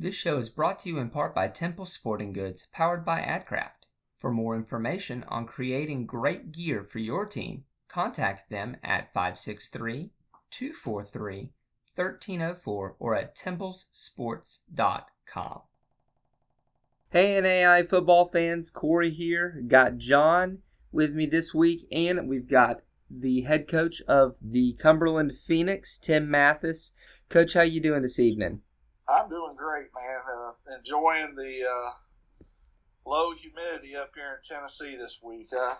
This 0.00 0.14
show 0.14 0.38
is 0.38 0.48
brought 0.48 0.78
to 0.80 0.88
you 0.88 0.98
in 0.98 1.10
part 1.10 1.34
by 1.34 1.48
Temple 1.48 1.84
Sporting 1.84 2.32
Goods, 2.32 2.68
powered 2.72 3.04
by 3.04 3.20
AdCraft. 3.20 3.88
For 4.16 4.30
more 4.30 4.54
information 4.54 5.24
on 5.26 5.44
creating 5.44 6.06
great 6.06 6.52
gear 6.52 6.84
for 6.84 7.00
your 7.00 7.26
team, 7.26 7.64
contact 7.88 8.48
them 8.48 8.76
at 8.84 9.12
563 9.12 10.12
243 10.52 11.50
1304 11.96 12.96
or 13.00 13.16
at 13.16 13.36
templesports.com. 13.36 15.62
Hey, 17.10 17.40
NAI 17.40 17.82
football 17.82 18.26
fans, 18.26 18.70
Corey 18.70 19.10
here. 19.10 19.60
Got 19.66 19.98
John 19.98 20.58
with 20.92 21.12
me 21.12 21.26
this 21.26 21.52
week, 21.52 21.88
and 21.90 22.28
we've 22.28 22.48
got 22.48 22.82
the 23.10 23.40
head 23.40 23.66
coach 23.66 24.00
of 24.02 24.36
the 24.40 24.76
Cumberland 24.80 25.32
Phoenix, 25.36 25.98
Tim 25.98 26.30
Mathis. 26.30 26.92
Coach, 27.28 27.54
how 27.54 27.62
you 27.62 27.80
doing 27.80 28.02
this 28.02 28.20
evening? 28.20 28.62
I'm 29.08 29.28
doing 29.28 29.54
great, 29.56 29.86
man. 29.94 30.20
Uh, 30.36 30.76
enjoying 30.76 31.34
the 31.34 31.66
uh, 31.66 31.90
low 33.06 33.32
humidity 33.32 33.96
up 33.96 34.10
here 34.14 34.38
in 34.42 34.56
Tennessee 34.56 34.96
this 34.96 35.20
week. 35.22 35.48
Uh, 35.58 35.76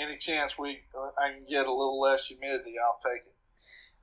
any 0.00 0.16
chance 0.16 0.58
we 0.58 0.80
I 1.18 1.30
can 1.30 1.44
get 1.48 1.66
a 1.66 1.72
little 1.72 2.00
less 2.00 2.26
humidity, 2.26 2.74
I'll 2.82 2.98
take 3.04 3.22
it. 3.22 3.34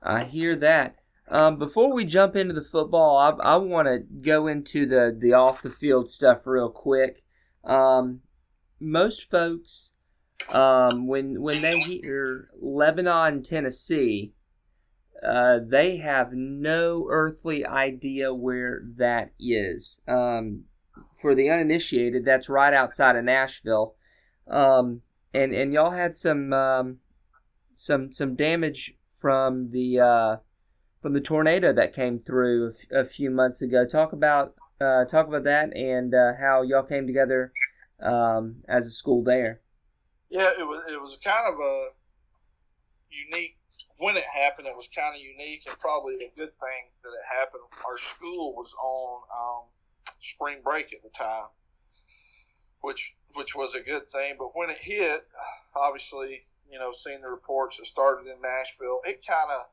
I 0.02 0.24
hear 0.24 0.56
that. 0.56 0.96
Um, 1.28 1.58
before 1.58 1.92
we 1.92 2.04
jump 2.04 2.36
into 2.36 2.52
the 2.52 2.64
football, 2.64 3.16
I, 3.16 3.54
I 3.54 3.56
want 3.56 3.88
to 3.88 3.98
go 3.98 4.46
into 4.46 4.86
the, 4.86 5.16
the 5.18 5.32
off 5.32 5.62
the 5.62 5.70
field 5.70 6.10
stuff 6.10 6.46
real 6.46 6.68
quick. 6.68 7.22
Um, 7.64 8.20
most 8.78 9.30
folks, 9.30 9.94
um, 10.50 11.06
when 11.06 11.40
when 11.40 11.62
they 11.62 11.80
hear 11.80 12.50
Lebanon, 12.60 13.42
Tennessee, 13.42 14.34
uh, 15.22 15.58
they 15.66 15.98
have 15.98 16.32
no 16.32 17.06
earthly 17.10 17.64
idea 17.66 18.34
where 18.34 18.82
that 18.96 19.32
is. 19.38 20.00
Um, 20.06 20.64
for 21.20 21.34
the 21.34 21.50
uninitiated, 21.50 22.24
that's 22.24 22.48
right 22.48 22.74
outside 22.74 23.16
of 23.16 23.24
Nashville, 23.24 23.94
um, 24.48 25.00
and 25.32 25.54
and 25.54 25.72
y'all 25.72 25.90
had 25.90 26.14
some 26.14 26.52
um, 26.52 26.98
some 27.72 28.12
some 28.12 28.34
damage 28.34 28.94
from 29.06 29.70
the 29.70 30.00
uh, 30.00 30.36
from 31.00 31.14
the 31.14 31.20
tornado 31.20 31.72
that 31.72 31.94
came 31.94 32.18
through 32.18 32.72
a, 32.92 33.04
few 33.04 33.30
months 33.30 33.62
ago. 33.62 33.86
Talk 33.86 34.12
about 34.12 34.54
uh, 34.80 35.04
talk 35.06 35.26
about 35.26 35.44
that 35.44 35.74
and 35.74 36.14
uh, 36.14 36.32
how 36.38 36.62
y'all 36.62 36.82
came 36.82 37.06
together 37.06 37.52
um, 38.02 38.56
as 38.68 38.86
a 38.86 38.90
school 38.90 39.22
there. 39.22 39.60
Yeah, 40.28 40.50
it 40.58 40.66
was 40.66 40.82
it 40.92 41.00
was 41.00 41.16
kind 41.24 41.46
of 41.48 41.58
a 41.58 41.88
unique 43.10 43.56
when 43.98 44.16
it 44.16 44.24
happened, 44.24 44.66
it 44.66 44.76
was 44.76 44.88
kind 44.88 45.14
of 45.14 45.22
unique 45.22 45.62
and 45.66 45.78
probably 45.78 46.14
a 46.16 46.32
good 46.36 46.58
thing 46.58 46.90
that 47.02 47.10
it 47.10 47.38
happened. 47.38 47.62
Our 47.86 47.96
school 47.96 48.54
was 48.54 48.74
on 48.74 49.22
um, 49.34 49.64
spring 50.20 50.58
break 50.64 50.92
at 50.92 51.02
the 51.02 51.10
time, 51.10 51.48
which 52.80 53.14
which 53.34 53.54
was 53.56 53.74
a 53.74 53.80
good 53.80 54.06
thing. 54.06 54.34
But 54.38 54.56
when 54.56 54.70
it 54.70 54.78
hit, 54.80 55.26
obviously, 55.74 56.42
you 56.70 56.78
know, 56.78 56.92
seeing 56.92 57.20
the 57.20 57.28
reports 57.28 57.78
that 57.78 57.86
started 57.86 58.26
in 58.26 58.40
Nashville, 58.40 59.00
it 59.04 59.24
kind 59.26 59.50
of 59.50 59.66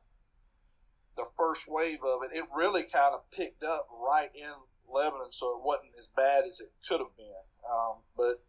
the 1.16 1.26
first 1.36 1.68
wave 1.68 2.02
of 2.04 2.22
it, 2.22 2.36
it 2.36 2.44
really 2.54 2.82
kind 2.82 3.14
of 3.14 3.30
picked 3.30 3.62
up 3.62 3.88
right 3.90 4.30
in 4.34 4.52
Lebanon, 4.88 5.30
so 5.30 5.56
it 5.56 5.64
wasn't 5.64 5.92
as 5.98 6.08
bad 6.08 6.44
as 6.44 6.60
it 6.60 6.72
could 6.88 7.00
have 7.00 7.16
been. 7.16 7.44
Um, 7.70 7.96
but 8.16 8.42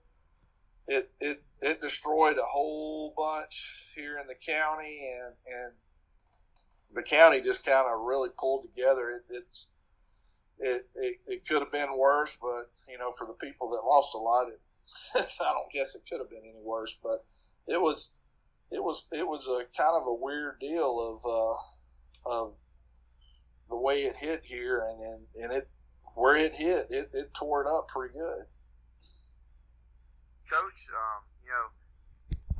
it 0.87 1.11
it 1.19 1.43
it 1.61 1.81
destroyed 1.81 2.37
a 2.37 2.45
whole 2.45 3.13
bunch 3.15 3.91
here 3.95 4.17
in 4.19 4.27
the 4.27 4.35
county, 4.35 5.09
and 5.21 5.33
and 5.47 5.73
the 6.93 7.03
county 7.03 7.41
just 7.41 7.65
kind 7.65 7.87
of 7.87 8.01
really 8.01 8.29
pulled 8.37 8.63
together. 8.63 9.09
It, 9.11 9.23
it's 9.29 9.67
it, 10.59 10.87
it, 10.95 11.19
it 11.27 11.47
could 11.47 11.61
have 11.61 11.71
been 11.71 11.97
worse, 11.97 12.37
but 12.41 12.71
you 12.89 12.97
know, 12.97 13.11
for 13.11 13.27
the 13.27 13.33
people 13.33 13.69
that 13.71 13.85
lost 13.85 14.13
a 14.13 14.17
lot, 14.17 14.47
it, 14.49 14.59
I 15.15 15.53
don't 15.53 15.71
guess 15.73 15.95
it 15.95 16.03
could 16.09 16.19
have 16.19 16.29
been 16.29 16.43
any 16.43 16.61
worse. 16.63 16.95
But 17.01 17.25
it 17.67 17.81
was 17.81 18.11
it 18.71 18.83
was 18.83 19.07
it 19.11 19.27
was 19.27 19.47
a 19.47 19.65
kind 19.77 19.95
of 19.95 20.07
a 20.07 20.13
weird 20.13 20.59
deal 20.59 20.99
of 20.99 21.25
uh, 21.25 22.35
of 22.37 22.53
the 23.69 23.77
way 23.77 24.03
it 24.03 24.15
hit 24.15 24.41
here, 24.43 24.83
and 24.85 25.01
and, 25.01 25.21
and 25.41 25.51
it 25.53 25.69
where 26.15 26.35
it 26.35 26.55
hit, 26.55 26.87
it, 26.91 27.09
it 27.13 27.33
tore 27.33 27.63
it 27.63 27.67
up 27.67 27.87
pretty 27.87 28.13
good. 28.13 28.45
Coach, 30.53 30.85
um, 30.93 31.21
you 31.41 31.49
know, 31.49 31.65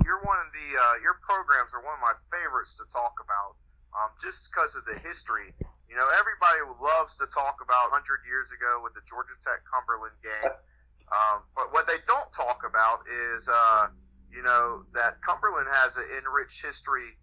you're 0.02 0.18
one 0.26 0.42
of 0.42 0.50
the 0.50 0.68
uh, 0.74 0.96
your 0.98 1.14
programs 1.22 1.70
are 1.78 1.82
one 1.86 1.94
of 1.94 2.02
my 2.02 2.18
favorites 2.26 2.74
to 2.82 2.84
talk 2.90 3.22
about, 3.22 3.54
um, 3.94 4.10
just 4.18 4.50
because 4.50 4.74
of 4.74 4.82
the 4.82 4.98
history. 4.98 5.54
You 5.86 5.94
know, 5.94 6.10
everybody 6.10 6.58
loves 6.82 7.14
to 7.22 7.30
talk 7.30 7.62
about 7.62 7.94
100 7.94 8.26
years 8.26 8.50
ago 8.50 8.82
with 8.82 8.98
the 8.98 9.04
Georgia 9.06 9.38
Tech 9.38 9.62
Cumberland 9.70 10.18
game, 10.26 10.58
um, 11.06 11.46
but 11.54 11.70
what 11.70 11.86
they 11.86 12.02
don't 12.02 12.26
talk 12.34 12.66
about 12.66 13.06
is, 13.06 13.46
uh, 13.46 13.86
you 14.26 14.42
know, 14.42 14.82
that 14.98 15.22
Cumberland 15.22 15.70
has 15.70 15.94
an 15.94 16.10
enriched 16.18 16.66
history. 16.66 17.14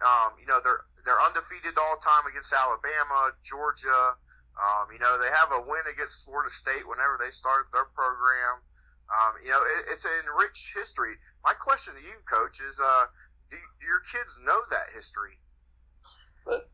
Um, 0.00 0.40
you 0.40 0.48
know, 0.48 0.64
they're 0.64 0.88
they're 1.04 1.20
undefeated 1.28 1.76
all 1.76 2.00
time 2.00 2.24
against 2.24 2.56
Alabama, 2.56 3.36
Georgia. 3.44 4.16
Um, 4.56 4.88
you 4.96 5.00
know, 5.02 5.20
they 5.20 5.28
have 5.28 5.52
a 5.52 5.60
win 5.60 5.84
against 5.92 6.24
Florida 6.24 6.48
State 6.48 6.88
whenever 6.88 7.20
they 7.20 7.28
started 7.28 7.68
their 7.76 7.84
program. 7.92 8.64
Um, 9.10 9.34
you 9.44 9.50
know, 9.50 9.60
it, 9.60 9.92
it's 9.92 10.04
an 10.04 10.12
enriched 10.24 10.74
history. 10.74 11.14
My 11.44 11.52
question 11.52 11.94
to 11.94 12.00
you, 12.00 12.16
Coach, 12.28 12.60
is: 12.60 12.80
uh, 12.82 13.06
do, 13.50 13.56
do 13.56 13.86
your 13.86 14.00
kids 14.00 14.38
know 14.44 14.60
that 14.70 14.94
history? 14.94 15.38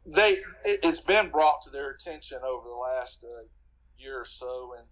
They, 0.07 0.37
it's 0.65 1.01
been 1.01 1.31
brought 1.31 1.63
to 1.63 1.71
their 1.71 1.91
attention 1.91 2.39
over 2.45 2.67
the 2.67 2.75
last 2.75 3.25
uh, 3.25 3.47
year 3.99 4.21
or 4.21 4.25
so, 4.25 4.75
and, 4.77 4.87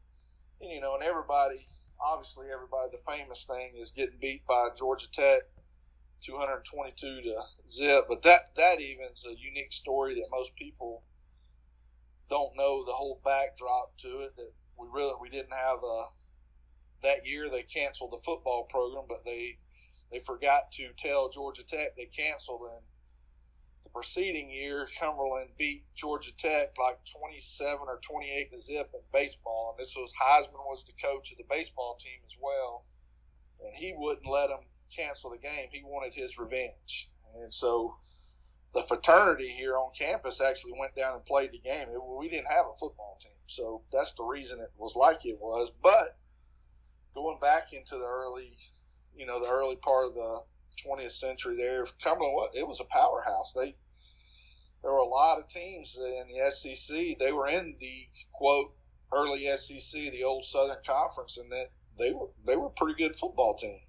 and 0.61 0.71
you 0.71 0.81
know, 0.81 0.95
and 0.95 1.03
everybody, 1.03 1.67
obviously, 2.01 2.47
everybody, 2.53 2.91
the 2.93 3.13
famous 3.13 3.45
thing 3.45 3.73
is 3.77 3.91
getting 3.91 4.19
beat 4.21 4.47
by 4.47 4.69
Georgia 4.79 5.11
Tech, 5.11 5.43
222 6.21 7.23
to 7.23 7.41
zip. 7.69 8.05
But 8.09 8.23
that 8.23 8.55
that 8.57 8.81
even's 8.81 9.25
a 9.27 9.35
unique 9.37 9.73
story 9.73 10.15
that 10.15 10.29
most 10.31 10.55
people 10.55 11.03
don't 12.31 12.57
know 12.57 12.85
the 12.85 12.93
whole 12.93 13.21
backdrop 13.25 13.97
to 13.99 14.09
it. 14.21 14.37
That 14.37 14.53
we 14.79 14.87
really 14.93 15.15
we 15.21 15.29
didn't 15.29 15.55
have 15.55 15.79
a 15.83 16.05
that 17.03 17.27
year 17.27 17.49
they 17.49 17.63
canceled 17.63 18.13
the 18.13 18.25
football 18.25 18.65
program, 18.65 19.05
but 19.09 19.25
they 19.25 19.59
they 20.11 20.21
forgot 20.21 20.73
to 20.73 20.89
tell 20.97 21.29
Georgia 21.29 21.65
Tech 21.65 21.97
they 21.97 22.07
canceled. 22.07 22.63
And 22.63 22.83
the 23.85 23.91
preceding 23.91 24.51
year, 24.51 24.89
Cumberland 24.99 25.51
beat 25.59 25.85
Georgia 25.95 26.35
Tech 26.37 26.75
like 26.79 26.99
27 27.05 27.81
or 27.87 28.01
28 28.03 28.53
to 28.53 28.59
zip 28.59 28.91
in 28.95 29.01
baseball. 29.13 29.75
And 29.77 29.83
this 29.83 29.95
was 29.97 30.13
Heisman 30.21 30.65
was 30.67 30.85
the 30.85 30.93
coach 31.03 31.33
of 31.33 31.39
the 31.39 31.45
baseball 31.49 31.97
team 31.97 32.21
as 32.27 32.37
well, 32.41 32.85
and 33.65 33.75
he 33.75 33.95
wouldn't 33.97 34.27
let 34.27 34.49
them 34.49 34.61
cancel 34.95 35.31
the 35.31 35.39
game. 35.39 35.69
He 35.71 35.83
wanted 35.85 36.15
his 36.15 36.39
revenge, 36.39 37.11
and 37.35 37.53
so 37.53 37.97
the 38.75 38.83
fraternity 38.83 39.49
here 39.49 39.77
on 39.77 39.91
campus 39.99 40.41
actually 40.41 40.73
went 40.79 40.95
down 40.95 41.15
and 41.15 41.25
played 41.25 41.53
the 41.53 41.59
game. 41.59 41.89
It, 41.89 42.01
we 42.19 42.29
didn't 42.29 42.49
have 42.49 42.67
a 42.67 42.75
football 42.79 43.19
team, 43.21 43.41
so 43.47 43.83
that's 43.93 44.13
the 44.15 44.25
reason 44.25 44.61
it 44.61 44.73
was 44.77 44.95
like 44.97 45.25
it 45.25 45.39
was. 45.41 45.71
But 45.83 46.19
going 47.19 47.41
back 47.41 47.73
into 47.73 47.97
the 47.97 48.07
early, 48.07 48.57
you 49.15 49.27
know, 49.27 49.41
the 49.41 49.51
early 49.51 49.77
part 49.77 50.07
of 50.07 50.15
the 50.15 50.43
20th 50.87 51.13
century 51.13 51.57
there, 51.57 51.85
Cumberland, 52.03 52.51
it 52.55 52.67
was 52.67 52.81
a 52.81 52.85
powerhouse. 52.85 53.53
They 53.53 53.75
there 54.83 54.93
were 54.93 54.99
a 54.99 55.05
lot 55.05 55.39
of 55.39 55.49
teams 55.49 55.99
in 55.99 56.29
the 56.29 56.51
SEC. 56.51 57.19
They 57.19 57.33
were 57.33 57.49
in 57.49 57.75
the 57.81 58.07
quote 58.33 58.75
early 59.13 59.47
SEC, 59.57 60.13
the 60.13 60.23
old 60.23 60.45
Southern 60.45 60.79
Conference, 60.87 61.37
and 61.37 61.51
that 61.51 61.71
they 61.99 62.13
were 62.13 62.29
they 62.47 62.57
were 62.57 62.67
a 62.67 62.79
pretty 62.79 62.95
good 62.95 63.17
football 63.17 63.55
team. 63.55 63.81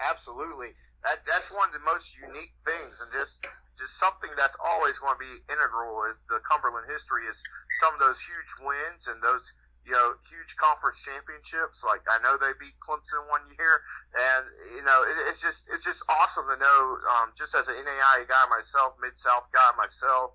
Absolutely, 0.00 0.68
that 1.02 1.26
that's 1.26 1.50
one 1.50 1.68
of 1.68 1.74
the 1.74 1.84
most 1.84 2.14
unique 2.16 2.54
things, 2.64 3.00
and 3.00 3.10
just 3.12 3.44
just 3.78 3.98
something 3.98 4.30
that's 4.36 4.56
always 4.64 4.98
going 4.98 5.14
to 5.14 5.18
be 5.18 5.42
integral 5.50 6.04
in 6.06 6.14
the 6.30 6.38
Cumberland 6.48 6.86
history 6.88 7.26
is 7.26 7.42
some 7.82 7.94
of 7.94 8.00
those 8.00 8.20
huge 8.22 8.52
wins 8.62 9.08
and 9.08 9.20
those 9.22 9.52
you 9.84 9.92
know, 9.92 10.16
huge 10.32 10.56
conference 10.56 11.04
championships. 11.04 11.84
Like 11.84 12.00
I 12.08 12.16
know 12.24 12.40
they 12.40 12.56
beat 12.56 12.74
Clemson 12.80 13.28
one 13.28 13.44
year, 13.52 13.84
and 14.16 14.44
you 14.76 14.82
know, 14.82 15.04
it, 15.04 15.28
it's 15.28 15.44
just 15.44 15.68
it's 15.68 15.84
just 15.84 16.04
awesome 16.08 16.48
to 16.48 16.56
know. 16.56 16.80
Um, 17.20 17.36
just 17.36 17.54
as 17.54 17.68
an 17.68 17.76
NAI 17.76 18.24
guy 18.24 18.44
myself, 18.48 18.96
Mid 19.00 19.16
South 19.16 19.48
guy 19.52 19.70
myself, 19.76 20.32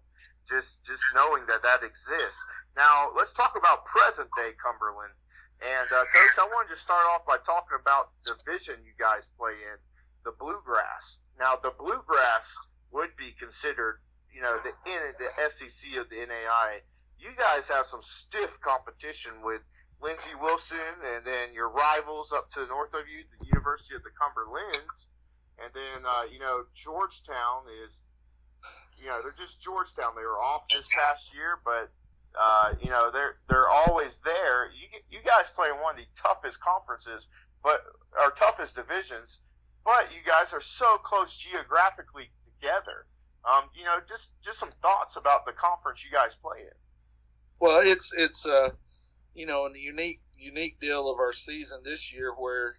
just 0.48 0.86
just 0.86 1.02
knowing 1.18 1.46
that 1.50 1.64
that 1.66 1.82
exists. 1.82 2.46
Now 2.78 3.10
let's 3.18 3.34
talk 3.34 3.58
about 3.58 3.86
present 3.86 4.30
day 4.38 4.54
Cumberland. 4.62 5.14
And 5.60 5.88
uh, 5.92 6.08
coach, 6.08 6.40
I 6.40 6.48
wanted 6.56 6.72
to 6.72 6.74
just 6.74 6.88
start 6.88 7.04
off 7.12 7.28
by 7.28 7.36
talking 7.44 7.76
about 7.82 8.16
the 8.24 8.32
division 8.40 8.80
you 8.86 8.96
guys 8.96 9.30
play 9.36 9.52
in, 9.60 9.78
the 10.24 10.32
Bluegrass. 10.40 11.20
Now 11.38 11.60
the 11.60 11.74
Bluegrass 11.76 12.56
would 12.92 13.12
be 13.18 13.36
considered, 13.38 14.00
you 14.32 14.42
know, 14.42 14.56
the 14.64 14.72
the 15.20 15.30
SEC 15.50 16.00
of 16.00 16.08
the 16.10 16.16
NAI 16.16 16.80
you 17.20 17.30
guys 17.38 17.70
have 17.70 17.86
some 17.86 18.02
stiff 18.02 18.60
competition 18.62 19.42
with 19.44 19.62
Lindsey 20.02 20.32
Wilson 20.40 20.80
and 21.04 21.26
then 21.26 21.54
your 21.54 21.70
rivals 21.70 22.34
up 22.34 22.50
to 22.52 22.62
the 22.62 22.68
north 22.68 22.94
of 22.94 23.08
you, 23.08 23.24
the 23.40 23.48
University 23.48 23.96
of 23.96 24.04
the 24.04 24.12
Cumberlands. 24.12 25.08
And 25.62 25.74
then, 25.74 26.06
uh, 26.08 26.24
you 26.32 26.40
know, 26.40 26.64
Georgetown 26.74 27.64
is, 27.84 28.02
you 29.02 29.08
know, 29.08 29.22
they're 29.22 29.34
just 29.34 29.62
Georgetown. 29.62 30.14
They 30.16 30.24
were 30.24 30.40
off 30.40 30.64
this 30.74 30.88
past 30.88 31.36
year, 31.36 31.60
but, 31.64 31.92
uh, 32.40 32.60
always 34.00 34.18
there. 34.20 34.72
You 34.72 34.88
you 35.10 35.20
guys 35.24 35.50
play 35.50 35.68
in 35.70 35.76
one 35.76 35.96
of 35.96 36.02
the 36.02 36.08
toughest 36.16 36.62
conferences, 36.62 37.28
but 37.64 37.82
our 38.20 38.32
toughest 38.32 38.76
divisions. 38.76 39.42
But 39.84 40.12
you 40.14 40.20
guys 40.26 40.54
are 40.54 40.62
so 40.62 40.98
close 40.98 41.38
geographically 41.38 42.30
together. 42.46 43.06
Um, 43.44 43.70
you 43.76 43.84
know, 43.86 44.00
just 44.08 44.42
just 44.42 44.60
some 44.60 44.72
thoughts 44.82 45.16
about 45.16 45.46
the 45.46 45.54
conference 45.54 46.04
you 46.04 46.12
guys 46.12 46.36
play 46.36 46.60
in. 46.62 46.89
Well, 47.60 47.82
it's 47.84 48.14
it's 48.16 48.46
uh, 48.46 48.72
you 49.34 49.46
know, 49.46 49.66
a 49.66 49.78
unique 49.78 50.22
unique 50.38 50.80
deal 50.80 51.10
of 51.10 51.20
our 51.20 51.34
season 51.34 51.82
this 51.84 52.14
year 52.14 52.34
where 52.38 52.76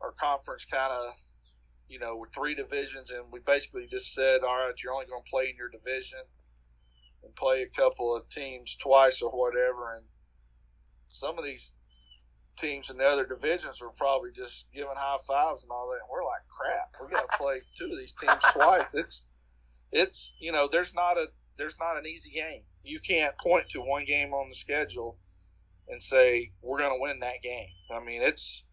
our 0.00 0.12
conference 0.12 0.64
kind 0.64 0.92
of 0.92 1.14
you 1.88 1.98
know, 1.98 2.16
with 2.16 2.30
three 2.34 2.54
divisions, 2.54 3.10
and 3.10 3.32
we 3.32 3.40
basically 3.40 3.86
just 3.86 4.14
said, 4.14 4.42
all 4.42 4.56
right, 4.56 4.74
you're 4.82 4.92
only 4.92 5.06
going 5.06 5.22
to 5.24 5.30
play 5.30 5.48
in 5.48 5.56
your 5.56 5.70
division 5.70 6.20
and 7.24 7.34
play 7.34 7.62
a 7.62 7.68
couple 7.68 8.14
of 8.14 8.28
teams 8.28 8.76
twice 8.76 9.22
or 9.22 9.30
whatever. 9.30 9.94
And 9.94 10.04
some 11.08 11.38
of 11.38 11.44
these 11.44 11.74
teams 12.56 12.90
in 12.90 12.98
the 12.98 13.04
other 13.04 13.24
divisions 13.24 13.80
were 13.80 13.90
probably 13.90 14.30
just 14.32 14.66
giving 14.72 14.92
high 14.94 15.16
fives 15.26 15.62
and 15.62 15.72
all 15.72 15.88
that. 15.90 16.02
And 16.02 16.10
we're 16.12 16.24
like, 16.24 16.42
crap, 16.48 17.02
we 17.02 17.10
got 17.10 17.30
to 17.30 17.38
play 17.38 17.60
two 17.74 17.90
of 17.90 17.98
these 17.98 18.12
teams 18.12 18.42
twice. 18.52 18.84
It's, 18.92 19.26
it's, 19.90 20.34
you 20.38 20.52
know, 20.52 20.68
there's 20.70 20.94
not 20.94 21.16
a, 21.16 21.28
there's 21.56 21.78
not 21.80 21.96
an 21.96 22.06
easy 22.06 22.30
game. 22.30 22.64
You 22.84 23.00
can't 23.00 23.36
point 23.38 23.68
to 23.70 23.80
one 23.80 24.04
game 24.04 24.32
on 24.32 24.48
the 24.48 24.54
schedule 24.54 25.18
and 25.88 26.02
say 26.02 26.52
we're 26.62 26.78
going 26.78 26.94
to 26.94 27.00
win 27.00 27.20
that 27.20 27.42
game. 27.42 27.68
I 27.94 28.00
mean, 28.04 28.22
it's 28.22 28.64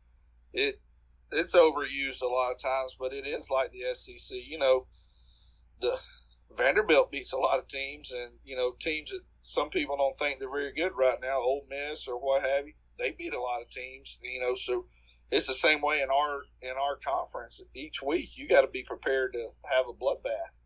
it 0.53 0.81
it's 1.31 1.55
overused 1.55 2.21
a 2.21 2.27
lot 2.27 2.51
of 2.51 2.61
times, 2.61 2.95
but 2.99 3.13
it 3.13 3.25
is 3.25 3.49
like 3.49 3.71
the 3.71 3.93
SEC. 3.93 4.37
You 4.45 4.59
know, 4.59 4.87
the 5.81 5.99
Vanderbilt 6.55 7.11
beats 7.11 7.33
a 7.33 7.37
lot 7.37 7.59
of 7.59 7.67
teams, 7.67 8.11
and 8.11 8.33
you 8.43 8.55
know 8.55 8.75
teams 8.79 9.11
that 9.11 9.21
some 9.41 9.69
people 9.69 9.97
don't 9.97 10.17
think 10.17 10.39
they're 10.39 10.49
very 10.49 10.73
good 10.73 10.93
right 10.97 11.19
now, 11.21 11.37
Ole 11.37 11.65
Miss 11.69 12.07
or 12.07 12.17
what 12.17 12.41
have 12.43 12.67
you. 12.67 12.73
They 12.97 13.11
beat 13.11 13.33
a 13.33 13.41
lot 13.41 13.61
of 13.61 13.69
teams. 13.69 14.19
You 14.23 14.39
know, 14.39 14.55
so 14.55 14.85
it's 15.31 15.47
the 15.47 15.53
same 15.53 15.81
way 15.81 16.01
in 16.01 16.09
our 16.09 16.41
in 16.61 16.73
our 16.79 16.97
conference. 16.97 17.61
Each 17.73 18.01
week, 18.01 18.37
you 18.37 18.47
got 18.47 18.61
to 18.61 18.67
be 18.67 18.83
prepared 18.83 19.33
to 19.33 19.47
have 19.71 19.85
a 19.87 19.93
bloodbath. 19.93 20.59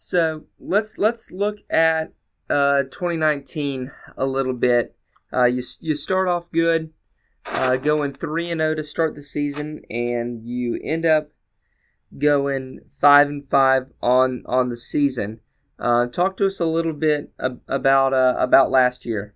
So 0.00 0.44
let's 0.60 0.96
let's 0.96 1.32
look 1.32 1.58
at 1.68 2.12
uh, 2.48 2.84
2019 2.84 3.90
a 4.16 4.26
little 4.26 4.52
bit. 4.52 4.94
Uh, 5.32 5.46
you 5.46 5.60
you 5.80 5.96
start 5.96 6.28
off 6.28 6.52
good 6.52 6.92
uh, 7.46 7.74
going 7.74 8.12
3 8.12 8.52
and 8.52 8.60
0 8.60 8.76
to 8.76 8.84
start 8.84 9.16
the 9.16 9.22
season, 9.22 9.82
and 9.90 10.46
you 10.46 10.78
end 10.84 11.04
up 11.04 11.32
going 12.16 12.82
5 13.00 13.28
and 13.28 13.50
5 13.50 13.92
on, 14.00 14.44
on 14.46 14.68
the 14.68 14.76
season. 14.76 15.40
Uh, 15.80 16.06
talk 16.06 16.36
to 16.36 16.46
us 16.46 16.60
a 16.60 16.64
little 16.64 16.92
bit 16.92 17.32
ab- 17.40 17.62
about 17.66 18.14
uh, 18.14 18.36
about 18.38 18.70
last 18.70 19.04
year. 19.04 19.34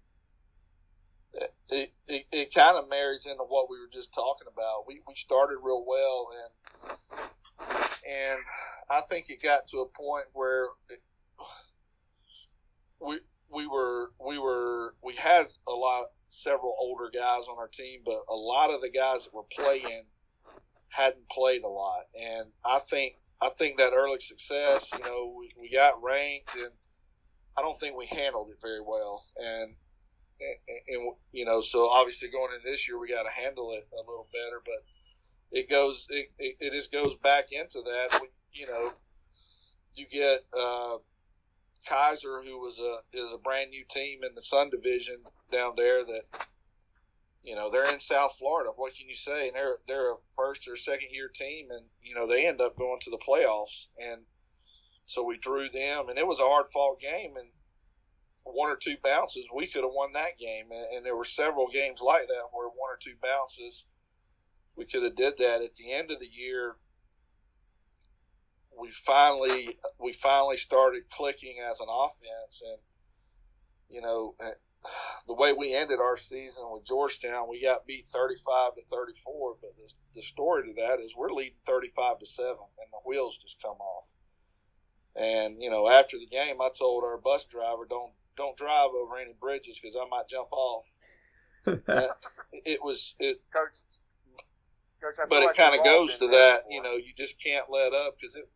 It, 1.70 1.93
it, 2.06 2.26
it 2.31 2.55
kind 2.55 2.76
of 2.76 2.88
marries 2.88 3.26
into 3.26 3.43
what 3.43 3.69
we 3.69 3.81
were 3.81 3.91
just 3.91 4.14
talking 4.14 4.47
about. 4.47 4.87
We, 4.87 5.00
we 5.09 5.17
started 5.17 5.56
real 5.61 5.85
well, 5.85 6.29
and 6.32 6.93
and 7.60 8.38
I 8.90 9.00
think 9.02 9.31
it 9.31 9.43
got 9.43 9.66
to 9.69 9.78
a 9.78 9.87
point 9.87 10.26
where 10.32 10.69
it, 10.90 11.00
we 13.00 13.19
we 13.50 13.66
were 13.66 14.12
we 14.25 14.38
were 14.38 14.94
we 15.02 15.14
had 15.14 15.46
a 15.66 15.72
lot 15.72 16.06
several 16.26 16.75
older 16.78 17.10
guys 17.12 17.49
on 17.49 17.58
our 17.58 17.69
team, 17.69 18.00
but 18.04 18.22
a 18.28 18.34
lot 18.34 18.70
of 18.70 18.81
the 18.81 18.90
guys 18.90 19.25
that 19.25 19.34
were 19.34 19.43
playing 19.43 20.04
hadn't 20.88 21.28
played 21.28 21.62
a 21.62 21.69
lot, 21.69 22.04
and 22.20 22.49
I 22.64 22.78
think 22.78 23.16
I 23.43 23.49
think 23.49 23.78
that 23.78 23.93
early 23.93 24.20
success, 24.20 24.90
you 24.93 25.04
know, 25.04 25.34
we, 25.37 25.50
we 25.60 25.69
got 25.70 26.00
ranked, 26.00 26.54
and 26.54 26.70
I 27.58 27.62
don't 27.62 27.78
think 27.78 27.96
we 27.96 28.06
handled 28.06 28.50
it 28.50 28.58
very 28.62 28.81
well, 28.81 29.25
and, 29.37 29.75
and, 30.40 30.56
and 30.88 31.12
you 31.32 31.44
know, 31.44 31.60
so 31.60 31.88
obviously 31.88 32.28
going 32.28 32.52
in 32.54 32.60
this 32.62 32.87
year, 32.87 33.00
we 33.00 33.08
got 33.08 33.25
to 33.25 33.43
handle 33.43 33.72
it 33.72 33.88
a 33.93 33.96
little 33.99 34.28
better, 34.32 34.62
but 34.64 34.84
it 35.52 35.70
goes 35.70 36.06
it, 36.10 36.32
it, 36.38 36.56
it 36.58 36.72
just 36.72 36.90
goes 36.90 37.14
back 37.14 37.52
into 37.52 37.81
that. 37.82 38.20
We, 38.20 38.28
you 38.52 38.66
know, 38.66 38.93
you 39.94 40.06
get. 40.10 40.40
Uh, 40.58 40.99
Keiser, 41.87 42.44
who 42.44 42.58
was 42.58 42.78
a 42.78 42.99
is 43.12 43.32
a 43.32 43.38
brand 43.38 43.70
new 43.70 43.84
team 43.88 44.20
in 44.22 44.34
the 44.34 44.40
Sun 44.40 44.70
Division 44.70 45.25
down 45.50 45.72
there. 45.76 46.04
That 46.04 46.22
you 47.43 47.54
know 47.54 47.70
they're 47.70 47.93
in 47.93 48.00
South 48.00 48.37
Florida. 48.38 48.70
What 48.75 48.94
can 48.94 49.08
you 49.08 49.14
say? 49.14 49.49
And 49.49 49.56
they're 49.56 49.78
they're 49.87 50.12
a 50.12 50.16
first 50.34 50.69
or 50.69 50.76
second 50.76 51.08
year 51.10 51.28
team, 51.28 51.69
and 51.70 51.87
you 52.00 52.14
know 52.14 52.26
they 52.26 52.46
end 52.46 52.60
up 52.60 52.76
going 52.76 53.00
to 53.00 53.10
the 53.10 53.19
playoffs. 53.19 53.88
And 54.00 54.22
so 55.06 55.25
we 55.25 55.38
drew 55.38 55.69
them, 55.69 56.08
and 56.08 56.19
it 56.19 56.26
was 56.26 56.38
a 56.38 56.44
hard 56.44 56.66
fought 56.69 57.00
game. 57.00 57.34
And 57.37 57.49
one 58.44 58.70
or 58.70 58.76
two 58.76 58.96
bounces, 59.02 59.44
we 59.54 59.66
could 59.66 59.84
have 59.84 59.93
won 59.94 60.12
that 60.12 60.38
game. 60.38 60.66
And, 60.70 60.96
and 60.96 61.06
there 61.06 61.16
were 61.16 61.25
several 61.25 61.69
games 61.69 62.00
like 62.00 62.28
that 62.28 62.49
where 62.52 62.69
one 62.69 62.90
or 62.90 62.99
two 63.00 63.14
bounces, 63.22 63.87
we 64.77 64.85
could 64.85 65.03
have 65.03 65.17
did 65.17 65.37
that. 65.39 65.63
At 65.63 65.75
the 65.75 65.93
end 65.93 66.11
of 66.11 66.19
the 66.19 66.31
year, 66.31 66.77
we 68.79 68.91
finally 68.91 69.79
we 69.99 70.13
finally 70.13 70.57
started 70.57 71.11
clicking 71.11 71.57
as 71.59 71.81
an 71.81 71.89
offense, 71.91 72.63
and 72.67 72.79
you 73.89 74.01
know 74.01 74.35
eh, 74.41 74.53
the 75.27 75.35
way 75.35 75.53
we 75.53 75.75
ended 75.75 76.01
our 76.01 76.17
season 76.17 76.65
with 76.71 76.85
Georgetown, 76.85 77.49
we 77.49 77.63
got 77.63 77.87
beat 77.87 78.07
thirty-five 78.07 78.75
to 78.75 78.83
thirty-four. 78.83 79.57
But 79.61 79.77
the, 79.77 79.93
the 80.15 80.23
story 80.23 80.67
to 80.67 80.75
that 80.75 81.01
is 81.01 81.15
we're 81.17 81.31
leading 81.31 81.59
thirty-five 81.65 82.19
to 82.19 82.27
seven, 82.27 82.67
and 82.79 82.89
the 82.93 83.09
wheels 83.09 83.39
just 83.39 83.63
come 83.63 83.77
off. 83.79 84.15
And 85.15 85.63
you 85.63 85.71
know, 85.71 85.89
after 85.89 86.19
the 86.19 86.27
game, 86.27 86.57
I 86.61 86.71
told 86.77 87.05
our 87.05 87.19
bus 87.19 87.45
driver, 87.45 87.87
"Don't 87.89 88.13
don't 88.37 88.57
drive 88.57 88.91
over 88.91 89.19
any 89.19 89.35
bridges 89.39 89.79
because 89.79 89.97
I 89.97 90.09
might 90.09 90.29
jump 90.29 90.49
off." 90.53 90.95
it 91.67 92.81
was 92.83 93.15
it. 93.21 93.41
Coach, 93.53 93.69
Coach, 93.69 93.79
but 95.28 95.43
it 95.43 95.56
kind 95.56 95.78
of 95.78 95.84
goes 95.84 96.19
to 96.19 96.28
that, 96.28 96.64
you 96.70 96.82
know, 96.82 96.94
you 96.94 97.12
just 97.16 97.43
can't 97.43 97.66
let 97.70 97.93
up 97.93 98.16
because 98.19 98.37
it 98.37 98.49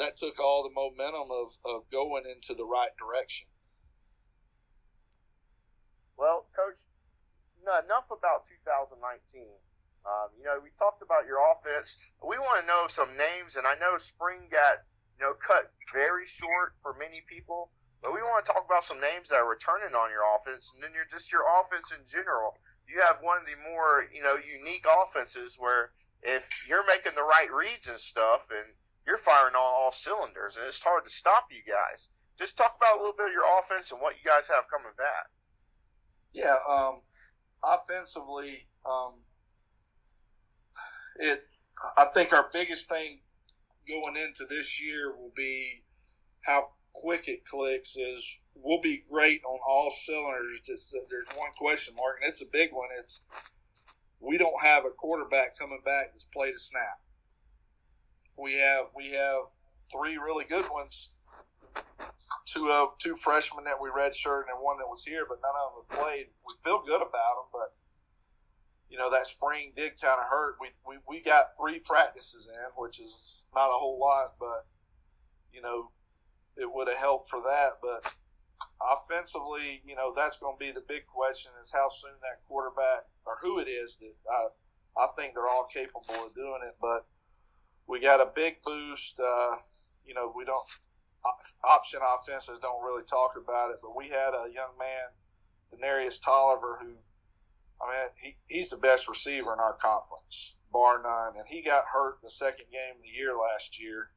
that 0.00 0.16
took 0.16 0.40
all 0.40 0.64
the 0.64 0.72
momentum 0.72 1.28
of, 1.30 1.52
of 1.64 1.84
going 1.92 2.24
into 2.24 2.54
the 2.54 2.64
right 2.64 2.90
direction. 2.96 3.46
Well, 6.16 6.48
Coach, 6.56 6.88
no, 7.64 7.76
enough 7.84 8.08
about 8.08 8.48
2019. 8.64 8.96
Um, 10.00 10.32
you 10.40 10.44
know, 10.48 10.56
we 10.64 10.72
talked 10.80 11.04
about 11.04 11.28
your 11.28 11.36
offense. 11.52 12.00
We 12.24 12.40
want 12.40 12.64
to 12.64 12.66
know 12.66 12.88
some 12.88 13.12
names, 13.20 13.56
and 13.60 13.68
I 13.68 13.76
know 13.76 14.00
spring 14.00 14.48
got 14.48 14.80
you 15.20 15.28
know 15.28 15.36
cut 15.36 15.68
very 15.92 16.24
short 16.24 16.72
for 16.80 16.96
many 16.96 17.20
people, 17.28 17.68
but 18.00 18.16
we 18.16 18.24
want 18.24 18.44
to 18.44 18.52
talk 18.52 18.64
about 18.64 18.84
some 18.84 19.00
names 19.00 19.28
that 19.28 19.44
are 19.44 19.48
returning 19.48 19.92
on 19.92 20.08
your 20.08 20.24
offense, 20.24 20.72
and 20.72 20.80
then 20.80 20.96
you're 20.96 21.08
just 21.12 21.28
your 21.28 21.44
offense 21.44 21.92
in 21.92 22.00
general. 22.08 22.56
You 22.90 23.00
have 23.06 23.18
one 23.20 23.38
of 23.38 23.44
the 23.44 23.70
more 23.70 24.04
you 24.12 24.22
know 24.22 24.34
unique 24.34 24.84
offenses 24.84 25.56
where 25.58 25.92
if 26.22 26.48
you're 26.68 26.86
making 26.86 27.12
the 27.14 27.22
right 27.22 27.48
reads 27.52 27.88
and 27.88 27.98
stuff, 27.98 28.48
and 28.50 28.74
you're 29.06 29.16
firing 29.16 29.54
on 29.54 29.60
all 29.60 29.92
cylinders, 29.92 30.56
and 30.56 30.66
it's 30.66 30.82
hard 30.82 31.04
to 31.04 31.10
stop 31.10 31.46
you 31.50 31.62
guys. 31.66 32.08
Just 32.38 32.56
talk 32.56 32.76
about 32.76 32.96
a 32.96 32.98
little 32.98 33.14
bit 33.16 33.28
of 33.28 33.32
your 33.32 33.44
offense 33.58 33.92
and 33.92 34.00
what 34.00 34.14
you 34.14 34.28
guys 34.30 34.48
have 34.48 34.64
coming 34.70 34.92
back. 34.96 35.30
Yeah, 36.32 36.56
um, 36.70 37.00
offensively, 37.62 38.68
um, 38.84 39.20
it. 41.16 41.44
I 41.96 42.06
think 42.12 42.32
our 42.32 42.48
biggest 42.52 42.88
thing 42.88 43.20
going 43.88 44.16
into 44.16 44.44
this 44.48 44.82
year 44.82 45.14
will 45.16 45.32
be 45.34 45.84
how 46.44 46.70
quick 46.92 47.28
it 47.28 47.44
clicks. 47.44 47.96
Is 47.96 48.40
we'll 48.62 48.80
be 48.80 49.04
great 49.10 49.42
on 49.44 49.58
all 49.66 49.90
cylinders. 49.90 50.60
Just, 50.60 50.94
uh, 50.94 51.00
there's 51.10 51.28
one 51.36 51.50
question 51.56 51.94
mark, 51.96 52.18
and 52.20 52.28
it's 52.28 52.42
a 52.42 52.50
big 52.52 52.72
one. 52.72 52.88
It's 52.98 53.22
we 54.20 54.36
don't 54.36 54.62
have 54.62 54.84
a 54.84 54.90
quarterback 54.90 55.58
coming 55.58 55.80
back 55.84 56.12
that's 56.12 56.26
played 56.26 56.54
a 56.54 56.58
snap 56.58 57.00
we 58.40 58.54
have 58.54 58.86
we 58.96 59.10
have 59.10 59.42
three 59.92 60.16
really 60.16 60.44
good 60.44 60.68
ones. 60.70 61.12
Two 62.46 62.70
of 62.70 62.98
two 62.98 63.14
freshmen 63.14 63.64
that 63.64 63.80
we 63.80 63.90
redshirted 63.90 64.48
and 64.50 64.62
one 64.62 64.78
that 64.78 64.88
was 64.88 65.04
here, 65.04 65.26
but 65.28 65.38
none 65.42 65.52
of 65.54 65.72
them 65.72 65.84
have 65.90 66.06
played. 66.06 66.26
We 66.46 66.54
feel 66.64 66.82
good 66.82 67.02
about 67.02 67.04
them, 67.04 67.50
but 67.52 67.74
you 68.88 68.98
know 68.98 69.10
that 69.10 69.26
spring 69.26 69.72
did 69.76 70.00
kind 70.00 70.18
of 70.18 70.26
hurt. 70.26 70.56
We, 70.60 70.68
we 70.86 70.96
we 71.06 71.20
got 71.20 71.56
three 71.56 71.78
practices 71.78 72.48
in, 72.48 72.70
which 72.76 72.98
is 73.00 73.48
not 73.54 73.68
a 73.68 73.78
whole 73.78 73.98
lot, 74.00 74.34
but 74.40 74.66
you 75.52 75.60
know 75.60 75.90
it 76.56 76.68
would 76.72 76.88
have 76.88 76.96
helped 76.96 77.28
for 77.28 77.40
that. 77.40 77.78
But 77.82 78.16
offensively, 78.80 79.82
you 79.84 79.94
know 79.94 80.12
that's 80.14 80.36
going 80.36 80.56
to 80.58 80.64
be 80.64 80.72
the 80.72 80.84
big 80.86 81.06
question: 81.06 81.52
is 81.62 81.72
how 81.72 81.88
soon 81.88 82.12
that 82.22 82.44
quarterback 82.46 83.06
or 83.26 83.36
who 83.40 83.58
it 83.58 83.68
is 83.68 83.96
that 83.98 84.14
I 84.30 85.04
I 85.04 85.06
think 85.16 85.34
they're 85.34 85.48
all 85.48 85.68
capable 85.72 86.26
of 86.26 86.34
doing 86.34 86.60
it, 86.64 86.76
but 86.80 87.06
we 87.86 88.00
got 88.00 88.20
a 88.20 88.32
big 88.34 88.62
boost. 88.64 89.20
Uh, 89.20 89.56
you 90.04 90.14
know, 90.14 90.32
we 90.34 90.44
don't 90.44 90.66
option 91.64 92.00
offenses 92.02 92.58
don't 92.58 92.84
really 92.84 93.04
talk 93.04 93.36
about 93.36 93.70
it, 93.70 93.78
but 93.82 93.96
we 93.96 94.08
had 94.08 94.30
a 94.30 94.52
young 94.52 94.72
man, 94.78 95.12
Denarius 95.70 96.18
Tolliver, 96.18 96.78
who 96.80 96.96
I 97.80 97.90
mean, 97.90 98.08
he, 98.20 98.36
he's 98.46 98.70
the 98.70 98.76
best 98.76 99.08
receiver 99.08 99.52
in 99.52 99.60
our 99.60 99.74
conference, 99.74 100.56
bar 100.72 101.00
none. 101.02 101.36
And 101.38 101.48
he 101.48 101.62
got 101.62 101.84
hurt 101.92 102.18
the 102.22 102.30
second 102.30 102.66
game 102.70 102.96
of 102.96 103.02
the 103.02 103.18
year 103.18 103.32
last 103.36 103.80
year. 103.80 104.10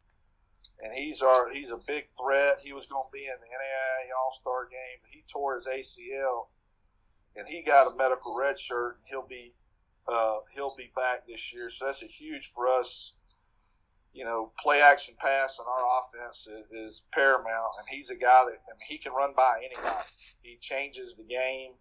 And 0.82 0.94
he's 0.94 1.22
our 1.22 1.50
he's 1.52 1.72
a 1.72 1.78
big 1.78 2.08
threat. 2.12 2.60
He 2.62 2.74
was 2.74 2.86
going 2.86 3.06
to 3.10 3.18
be 3.18 3.26
in 3.26 3.40
the 3.40 3.48
NAIA 3.48 4.16
All 4.18 4.32
Star 4.32 4.66
game. 4.66 5.00
He 5.10 5.24
tore 5.32 5.56
his 5.56 5.68
ACL, 5.68 6.48
and 7.36 7.48
he 7.48 7.62
got 7.62 7.92
a 7.92 7.96
medical 7.96 8.36
red 8.36 8.60
shirt. 8.60 9.00
He'll 9.10 9.28
be 9.28 9.54
uh, 10.08 10.40
he'll 10.54 10.76
be 10.76 10.92
back 10.96 11.28
this 11.28 11.54
year, 11.54 11.70
so 11.70 11.86
that's 11.86 12.04
a 12.04 12.08
huge 12.08 12.48
for 12.48 12.68
us. 12.68 13.16
You 14.14 14.24
know, 14.26 14.52
play 14.62 14.80
action 14.80 15.16
pass 15.18 15.60
on 15.60 15.66
our 15.66 15.84
offense 16.00 16.46
is, 16.46 16.64
is 16.72 17.06
paramount, 17.12 17.74
and 17.80 17.88
he's 17.90 18.12
a 18.12 18.16
guy 18.16 18.44
that 18.46 18.60
I 18.70 18.78
mean, 18.78 18.88
he 18.88 18.98
can 18.98 19.14
run 19.14 19.34
by 19.36 19.62
anybody. 19.64 20.06
He 20.42 20.58
changes 20.60 21.16
the 21.16 21.24
game. 21.24 21.74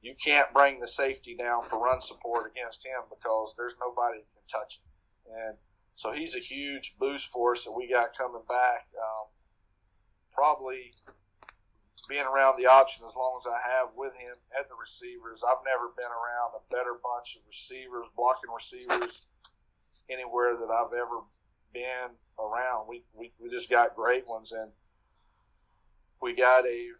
You 0.00 0.14
can't 0.14 0.54
bring 0.54 0.78
the 0.78 0.86
safety 0.86 1.34
down 1.34 1.64
for 1.64 1.78
run 1.78 2.00
support 2.00 2.50
against 2.50 2.86
him 2.86 3.02
because 3.10 3.54
there's 3.58 3.76
nobody 3.80 4.20
can 4.20 4.46
touch 4.48 4.78
him, 4.78 5.36
and 5.36 5.56
so 5.96 6.12
he's 6.12 6.36
a 6.36 6.40
huge 6.40 6.96
boost 7.00 7.32
for 7.32 7.52
us 7.52 7.64
that 7.64 7.72
we 7.72 7.88
got 7.88 8.16
coming 8.16 8.42
back. 8.46 8.88
Um, 8.94 9.28
probably 10.30 10.92
being 12.06 12.26
around 12.26 12.58
the 12.58 12.66
option 12.66 13.04
as 13.04 13.16
long 13.16 13.40
as 13.40 13.46
I 13.46 13.58
have 13.78 13.88
with 13.96 14.16
him 14.18 14.36
at 14.56 14.68
the 14.68 14.76
receivers. 14.78 15.42
I've 15.42 15.64
never 15.64 15.88
been 15.96 16.12
around 16.12 16.52
a 16.54 16.70
better 16.70 16.92
bunch 17.02 17.36
of 17.36 17.42
receivers, 17.46 18.10
blocking 18.14 18.52
receivers, 18.52 19.26
anywhere 20.10 20.54
that 20.54 20.70
I've 20.70 20.92
ever 20.92 21.24
been 21.72 22.14
around. 22.38 22.88
We, 22.88 23.04
we, 23.14 23.32
we 23.40 23.48
just 23.48 23.70
got 23.70 23.96
great 23.96 24.28
ones, 24.28 24.52
and 24.52 24.72
we 26.20 26.34
got 26.34 26.66
a 26.66 26.90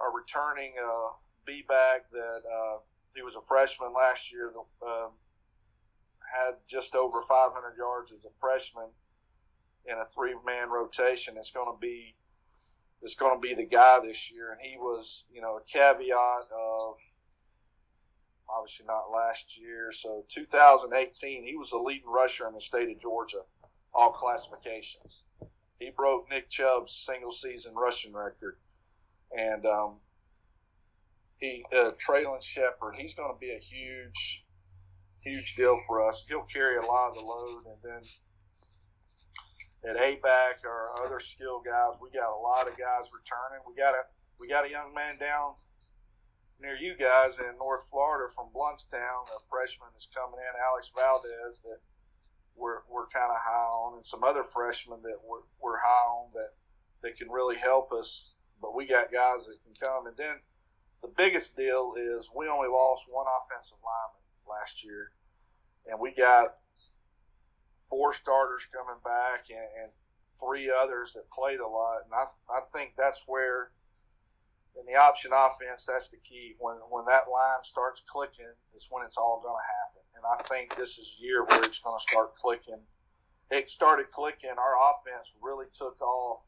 a 0.00 0.10
returning 0.10 0.72
uh, 0.82 1.10
B 1.46 1.62
back 1.68 2.10
that 2.10 2.42
uh, 2.50 2.76
he 3.14 3.22
was 3.22 3.36
a 3.36 3.40
freshman 3.40 3.92
last 3.94 4.32
year. 4.32 4.50
The, 4.52 5.10
had 6.36 6.56
just 6.68 6.94
over 6.94 7.20
500 7.20 7.76
yards 7.76 8.12
as 8.12 8.24
a 8.24 8.30
freshman 8.30 8.90
in 9.84 9.98
a 9.98 10.04
three 10.04 10.34
man 10.46 10.70
rotation. 10.70 11.34
It's 11.36 11.50
going 11.50 11.72
to 11.72 11.78
be 11.80 12.16
it's 13.02 13.14
going 13.14 13.34
to 13.34 13.40
be 13.40 13.54
the 13.54 13.64
guy 13.64 13.98
this 14.02 14.30
year, 14.30 14.52
and 14.52 14.60
he 14.60 14.76
was 14.76 15.24
you 15.32 15.40
know 15.40 15.56
a 15.56 15.62
caveat 15.62 16.48
of 16.52 16.96
obviously 18.48 18.86
not 18.86 19.10
last 19.12 19.58
year. 19.58 19.90
So 19.92 20.24
2018, 20.28 21.44
he 21.44 21.56
was 21.56 21.70
the 21.70 21.78
leading 21.78 22.08
rusher 22.08 22.46
in 22.46 22.54
the 22.54 22.60
state 22.60 22.90
of 22.90 22.98
Georgia, 22.98 23.42
all 23.94 24.10
classifications. 24.10 25.24
He 25.78 25.90
broke 25.90 26.28
Nick 26.30 26.50
Chubb's 26.50 26.92
single 26.92 27.30
season 27.30 27.74
rushing 27.74 28.12
record, 28.12 28.58
and 29.36 29.64
um, 29.64 29.96
he 31.38 31.64
uh, 31.74 31.92
Traylon 32.06 32.42
Shepard. 32.42 32.96
He's 32.96 33.14
going 33.14 33.32
to 33.32 33.38
be 33.38 33.50
a 33.50 33.58
huge 33.58 34.44
huge 35.22 35.54
deal 35.54 35.78
for 35.86 36.06
us. 36.06 36.26
He'll 36.28 36.42
carry 36.42 36.76
a 36.76 36.82
lot 36.82 37.10
of 37.10 37.14
the 37.16 37.24
load, 37.24 37.64
and 37.66 37.78
then 37.82 38.02
at 39.84 39.96
A 39.96 40.16
back, 40.20 40.60
our 40.64 40.90
other 41.04 41.20
skill 41.20 41.60
guys, 41.64 41.96
we 42.00 42.10
got 42.10 42.32
a 42.32 42.40
lot 42.40 42.68
of 42.68 42.76
guys 42.76 43.10
returning. 43.12 43.64
We 43.66 43.74
got 43.74 43.94
a 43.94 44.02
we 44.38 44.48
got 44.48 44.66
a 44.66 44.70
young 44.70 44.92
man 44.94 45.18
down 45.18 45.54
near 46.60 46.76
you 46.76 46.94
guys 46.96 47.38
in 47.38 47.56
North 47.58 47.88
Florida 47.88 48.30
from 48.34 48.48
Blountstown. 48.54 49.28
A 49.36 49.40
freshman 49.48 49.88
is 49.96 50.08
coming 50.14 50.40
in, 50.40 50.62
Alex 50.68 50.92
Valdez, 50.94 51.60
that 51.62 51.80
we're 52.56 52.80
we're 52.90 53.06
kind 53.06 53.30
of 53.30 53.38
high 53.38 53.68
on, 53.72 53.96
and 53.96 54.04
some 54.04 54.24
other 54.24 54.42
freshmen 54.42 55.00
that 55.02 55.18
we're, 55.24 55.44
we're 55.60 55.78
high 55.78 56.08
on 56.08 56.30
that 56.34 56.52
that 57.02 57.16
can 57.16 57.30
really 57.30 57.56
help 57.56 57.92
us. 57.92 58.34
But 58.60 58.74
we 58.74 58.84
got 58.84 59.12
guys 59.12 59.46
that 59.46 59.56
can 59.64 59.72
come, 59.80 60.06
and 60.06 60.16
then 60.16 60.36
the 61.00 61.08
biggest 61.16 61.56
deal 61.56 61.94
is 61.96 62.30
we 62.36 62.48
only 62.48 62.68
lost 62.68 63.06
one 63.08 63.26
offensive 63.40 63.78
lineman 63.80 64.20
last 64.50 64.84
year, 64.84 65.12
and 65.86 66.00
we 66.00 66.12
got 66.12 66.56
four 67.88 68.12
starters 68.14 68.66
coming 68.72 69.00
back 69.04 69.46
and, 69.50 69.82
and 69.82 69.90
three 70.38 70.72
others 70.82 71.12
that 71.14 71.30
played 71.30 71.60
a 71.60 71.66
lot. 71.66 71.98
And 72.04 72.14
I, 72.14 72.24
I 72.48 72.60
think 72.72 72.94
that's 72.96 73.24
where 73.26 73.70
in 74.78 74.86
the 74.86 74.98
option 74.98 75.32
offense, 75.34 75.86
that's 75.86 76.08
the 76.08 76.16
key. 76.18 76.54
When 76.58 76.76
when 76.88 77.04
that 77.06 77.28
line 77.30 77.62
starts 77.62 78.00
clicking, 78.00 78.54
is 78.74 78.88
when 78.90 79.04
it's 79.04 79.18
all 79.18 79.42
going 79.42 79.58
to 79.58 79.72
happen. 79.82 80.02
And 80.14 80.24
I 80.24 80.42
think 80.48 80.76
this 80.76 80.98
is 80.98 81.18
year 81.20 81.44
where 81.44 81.62
it's 81.64 81.80
going 81.80 81.98
to 81.98 82.02
start 82.02 82.36
clicking. 82.36 82.80
It 83.50 83.68
started 83.68 84.10
clicking. 84.10 84.50
Our 84.50 84.74
offense 84.90 85.36
really 85.42 85.66
took 85.72 86.00
off. 86.00 86.46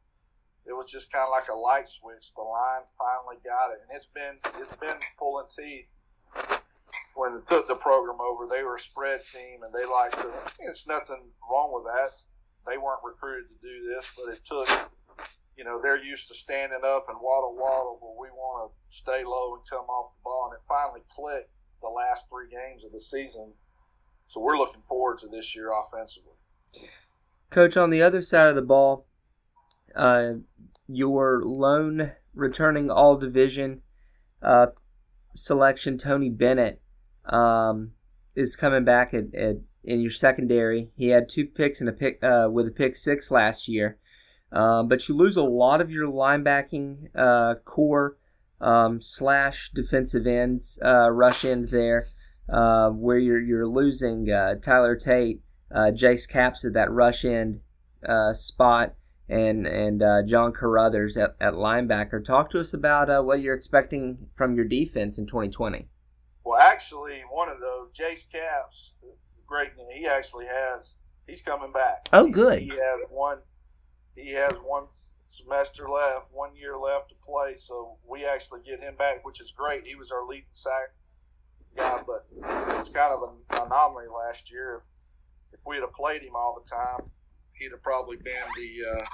It 0.64 0.72
was 0.72 0.90
just 0.90 1.12
kind 1.12 1.26
of 1.26 1.32
like 1.32 1.48
a 1.48 1.58
light 1.58 1.88
switch. 1.88 2.32
The 2.34 2.42
line 2.42 2.82
finally 2.96 3.42
got 3.44 3.72
it, 3.72 3.82
and 3.82 3.90
it's 3.94 4.06
been 4.06 4.38
it's 4.60 4.72
been 4.72 4.98
pulling 5.18 5.46
teeth 5.50 5.96
when 7.14 7.34
they 7.34 7.40
took 7.46 7.68
the 7.68 7.76
program 7.76 8.18
over, 8.20 8.46
they 8.46 8.62
were 8.62 8.76
a 8.76 8.80
spread 8.80 9.20
team, 9.24 9.62
and 9.62 9.72
they 9.72 9.86
like 9.86 10.12
to. 10.18 10.30
It's 10.60 10.86
nothing 10.86 11.22
wrong 11.50 11.72
with 11.74 11.84
that. 11.84 12.10
They 12.66 12.78
weren't 12.78 13.00
recruited 13.04 13.48
to 13.48 13.66
do 13.66 13.88
this, 13.88 14.12
but 14.16 14.32
it 14.32 14.44
took. 14.44 14.68
You 15.56 15.64
know, 15.64 15.80
they're 15.82 16.02
used 16.02 16.28
to 16.28 16.34
standing 16.34 16.80
up 16.84 17.06
and 17.08 17.18
waddle 17.20 17.54
waddle, 17.54 17.98
but 18.00 18.18
we 18.18 18.28
want 18.30 18.70
to 18.72 18.96
stay 18.96 19.22
low 19.22 19.54
and 19.54 19.62
come 19.68 19.84
off 19.84 20.14
the 20.14 20.20
ball, 20.24 20.50
and 20.50 20.58
it 20.58 20.64
finally 20.66 21.02
clicked 21.08 21.50
the 21.82 21.88
last 21.88 22.28
three 22.30 22.48
games 22.50 22.84
of 22.84 22.92
the 22.92 22.98
season. 22.98 23.52
So 24.26 24.40
we're 24.40 24.56
looking 24.56 24.80
forward 24.80 25.18
to 25.18 25.28
this 25.28 25.54
year 25.54 25.70
offensively. 25.70 26.32
Coach, 27.50 27.76
on 27.76 27.90
the 27.90 28.00
other 28.00 28.22
side 28.22 28.48
of 28.48 28.56
the 28.56 28.62
ball, 28.62 29.06
uh, 29.94 30.32
your 30.88 31.42
lone 31.44 32.12
returning 32.34 32.90
all 32.90 33.16
division 33.16 33.82
uh, 34.42 34.68
selection, 35.34 35.98
Tony 35.98 36.30
Bennett, 36.30 36.81
um, 37.26 37.92
is 38.34 38.56
coming 38.56 38.84
back 38.84 39.14
at, 39.14 39.34
at, 39.34 39.56
in 39.84 40.00
your 40.00 40.10
secondary. 40.10 40.90
He 40.96 41.08
had 41.08 41.28
two 41.28 41.46
picks 41.46 41.80
and 41.80 41.88
a 41.88 41.92
pick 41.92 42.22
uh, 42.22 42.48
with 42.50 42.66
a 42.66 42.70
pick 42.70 42.96
six 42.96 43.30
last 43.30 43.68
year, 43.68 43.98
um, 44.50 44.88
but 44.88 45.08
you 45.08 45.16
lose 45.16 45.36
a 45.36 45.42
lot 45.42 45.80
of 45.80 45.90
your 45.90 46.06
linebacking 46.06 47.08
uh, 47.14 47.54
core 47.64 48.16
um, 48.60 49.00
slash 49.00 49.70
defensive 49.74 50.26
ends 50.26 50.78
uh, 50.84 51.10
rush 51.10 51.44
end 51.44 51.68
there, 51.70 52.06
uh, 52.48 52.90
where 52.90 53.18
you're 53.18 53.40
you're 53.40 53.66
losing 53.66 54.30
uh, 54.30 54.54
Tyler 54.54 54.96
Tate, 54.96 55.42
uh, 55.70 55.90
Jace 55.92 56.28
Caps 56.28 56.64
at 56.64 56.72
that 56.74 56.90
rush 56.90 57.24
end 57.24 57.60
spot 58.32 58.94
and 59.28 59.66
and 59.66 60.28
John 60.28 60.52
Carruthers 60.52 61.16
at, 61.16 61.34
at 61.40 61.54
linebacker. 61.54 62.24
Talk 62.24 62.50
to 62.50 62.60
us 62.60 62.72
about 62.72 63.24
what 63.24 63.40
you're 63.40 63.54
expecting 63.54 64.28
from 64.34 64.54
your 64.54 64.64
defense 64.64 65.18
in 65.18 65.26
2020. 65.26 65.88
Well, 66.44 66.60
actually, 66.60 67.20
one 67.30 67.48
of 67.48 67.60
those 67.60 67.90
Jace 67.92 68.30
Caps, 68.30 68.94
great. 69.46 69.70
He 69.92 70.06
actually 70.06 70.46
has. 70.46 70.96
He's 71.26 71.42
coming 71.42 71.72
back. 71.72 72.08
Oh, 72.12 72.28
good. 72.28 72.58
He, 72.58 72.70
he 72.70 72.76
has 72.76 73.00
one. 73.08 73.38
He 74.16 74.32
has 74.32 74.58
one 74.58 74.86
semester 75.24 75.88
left, 75.88 76.28
one 76.32 76.54
year 76.54 76.76
left 76.76 77.08
to 77.10 77.14
play. 77.24 77.54
So 77.54 77.96
we 78.06 78.26
actually 78.26 78.60
get 78.60 78.80
him 78.80 78.94
back, 78.96 79.24
which 79.24 79.40
is 79.40 79.52
great. 79.52 79.86
He 79.86 79.94
was 79.94 80.10
our 80.10 80.26
leading 80.26 80.44
sack 80.52 80.92
guy, 81.76 82.02
but 82.06 82.26
it 82.36 82.76
was 82.76 82.90
kind 82.90 83.14
of 83.14 83.22
an 83.22 83.66
anomaly 83.66 84.06
last 84.08 84.50
year. 84.50 84.76
If 84.76 84.84
if 85.52 85.60
we 85.66 85.76
had 85.76 85.92
played 85.92 86.22
him 86.22 86.34
all 86.34 86.60
the 86.60 86.68
time, 86.68 87.10
he'd 87.52 87.70
have 87.70 87.82
probably 87.82 88.16
been 88.16 88.34
the 88.56 88.84
uh, 88.90 89.04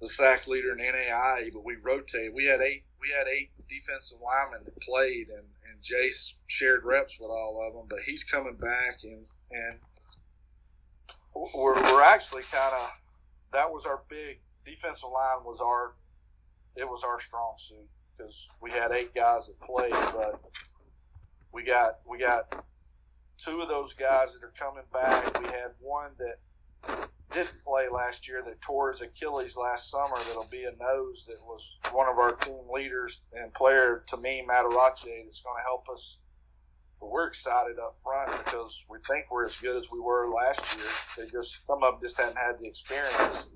the 0.00 0.08
sack 0.08 0.46
leader 0.46 0.72
in 0.72 0.78
NAI, 0.78 1.50
but 1.52 1.64
we 1.64 1.76
rotated. 1.82 2.34
We 2.34 2.46
had 2.46 2.60
eight. 2.60 2.84
We 3.00 3.08
had 3.16 3.26
eight 3.28 3.50
defensive 3.70 4.18
linemen 4.20 4.64
that 4.64 4.80
played, 4.80 5.28
and, 5.28 5.46
and 5.70 5.80
Jace 5.82 6.34
shared 6.46 6.84
reps 6.84 7.18
with 7.20 7.30
all 7.30 7.64
of 7.66 7.74
them. 7.74 7.86
But 7.88 8.00
he's 8.06 8.24
coming 8.24 8.56
back, 8.56 9.00
and 9.04 9.26
and 9.50 9.78
we're, 11.34 11.74
we're 11.74 12.02
actually 12.02 12.42
kind 12.42 12.74
of 12.74 12.90
that 13.52 13.70
was 13.70 13.86
our 13.86 14.02
big 14.08 14.40
defensive 14.64 15.10
line 15.10 15.44
was 15.44 15.60
our 15.60 15.94
it 16.76 16.88
was 16.88 17.04
our 17.04 17.20
strong 17.20 17.54
suit 17.56 17.88
because 18.16 18.48
we 18.60 18.70
had 18.70 18.92
eight 18.92 19.14
guys 19.14 19.48
that 19.48 19.60
played, 19.60 19.90
but 19.90 20.40
we 21.52 21.62
got 21.62 21.98
we 22.08 22.18
got 22.18 22.64
two 23.36 23.58
of 23.60 23.68
those 23.68 23.94
guys 23.94 24.34
that 24.34 24.44
are 24.44 24.52
coming 24.58 24.84
back. 24.92 25.40
We 25.40 25.46
had 25.46 25.72
one 25.80 26.12
that 26.18 27.08
didn't 27.32 27.64
play 27.64 27.88
last 27.90 28.28
year 28.28 28.42
that 28.42 28.60
tore 28.60 28.90
his 28.90 29.00
Achilles 29.00 29.56
last 29.56 29.90
summer 29.90 30.16
that'll 30.16 30.48
be 30.50 30.64
a 30.64 30.72
nose 30.82 31.26
that 31.26 31.38
was 31.46 31.78
one 31.92 32.08
of 32.08 32.18
our 32.18 32.32
team 32.32 32.62
leaders 32.72 33.22
and 33.32 33.52
player 33.54 34.02
to 34.06 34.16
me 34.16 34.44
Matarache 34.48 35.24
that's 35.24 35.42
going 35.42 35.56
to 35.56 35.64
help 35.64 35.88
us. 35.88 36.18
But 37.00 37.10
we're 37.10 37.28
excited 37.28 37.78
up 37.78 37.96
front 38.02 38.44
because 38.44 38.84
we 38.88 38.98
think 39.08 39.26
we're 39.30 39.46
as 39.46 39.56
good 39.56 39.76
as 39.76 39.90
we 39.90 40.00
were 40.00 40.30
last 40.30 40.76
year. 40.76 41.24
They 41.24 41.30
just 41.30 41.66
some 41.66 41.82
of 41.82 41.94
them 41.94 42.00
just 42.02 42.18
hadn't 42.18 42.36
had 42.36 42.58
the 42.58 42.66
experience. 42.66 43.48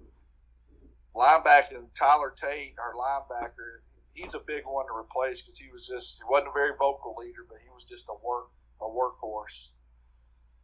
Linebacker 1.14 1.85
Tyler 1.95 2.33
Tate, 2.35 2.75
our 2.78 2.95
linebacker, 2.95 3.83
he's 4.14 4.35
a 4.35 4.40
big 4.40 4.62
one 4.64 4.87
to 4.87 4.97
replace 4.97 5.43
because 5.43 5.59
he 5.59 5.71
was 5.71 5.87
just 5.87 6.16
he 6.16 6.23
wasn't 6.28 6.49
a 6.49 6.52
very 6.52 6.73
vocal 6.78 7.14
leader, 7.19 7.45
but 7.49 7.59
he 7.62 7.69
was 7.69 7.85
just 7.85 8.09
a 8.09 8.14
work 8.26 8.49
a 8.81 8.85
workhorse. 8.85 9.71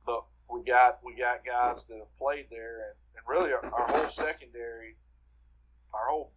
But 0.06 0.24
we 0.48 0.62
got 0.64 1.00
we 1.04 1.14
got 1.14 1.44
guys 1.44 1.86
that 1.86 1.98
have 1.98 2.16
played 2.16 2.46
there, 2.50 2.80
and, 2.88 2.94
and 3.20 3.28
really 3.28 3.52
our, 3.52 3.64
our 3.64 3.86
whole 3.86 4.08
secondary, 4.08 4.96
our 5.94 6.08
whole 6.08 6.32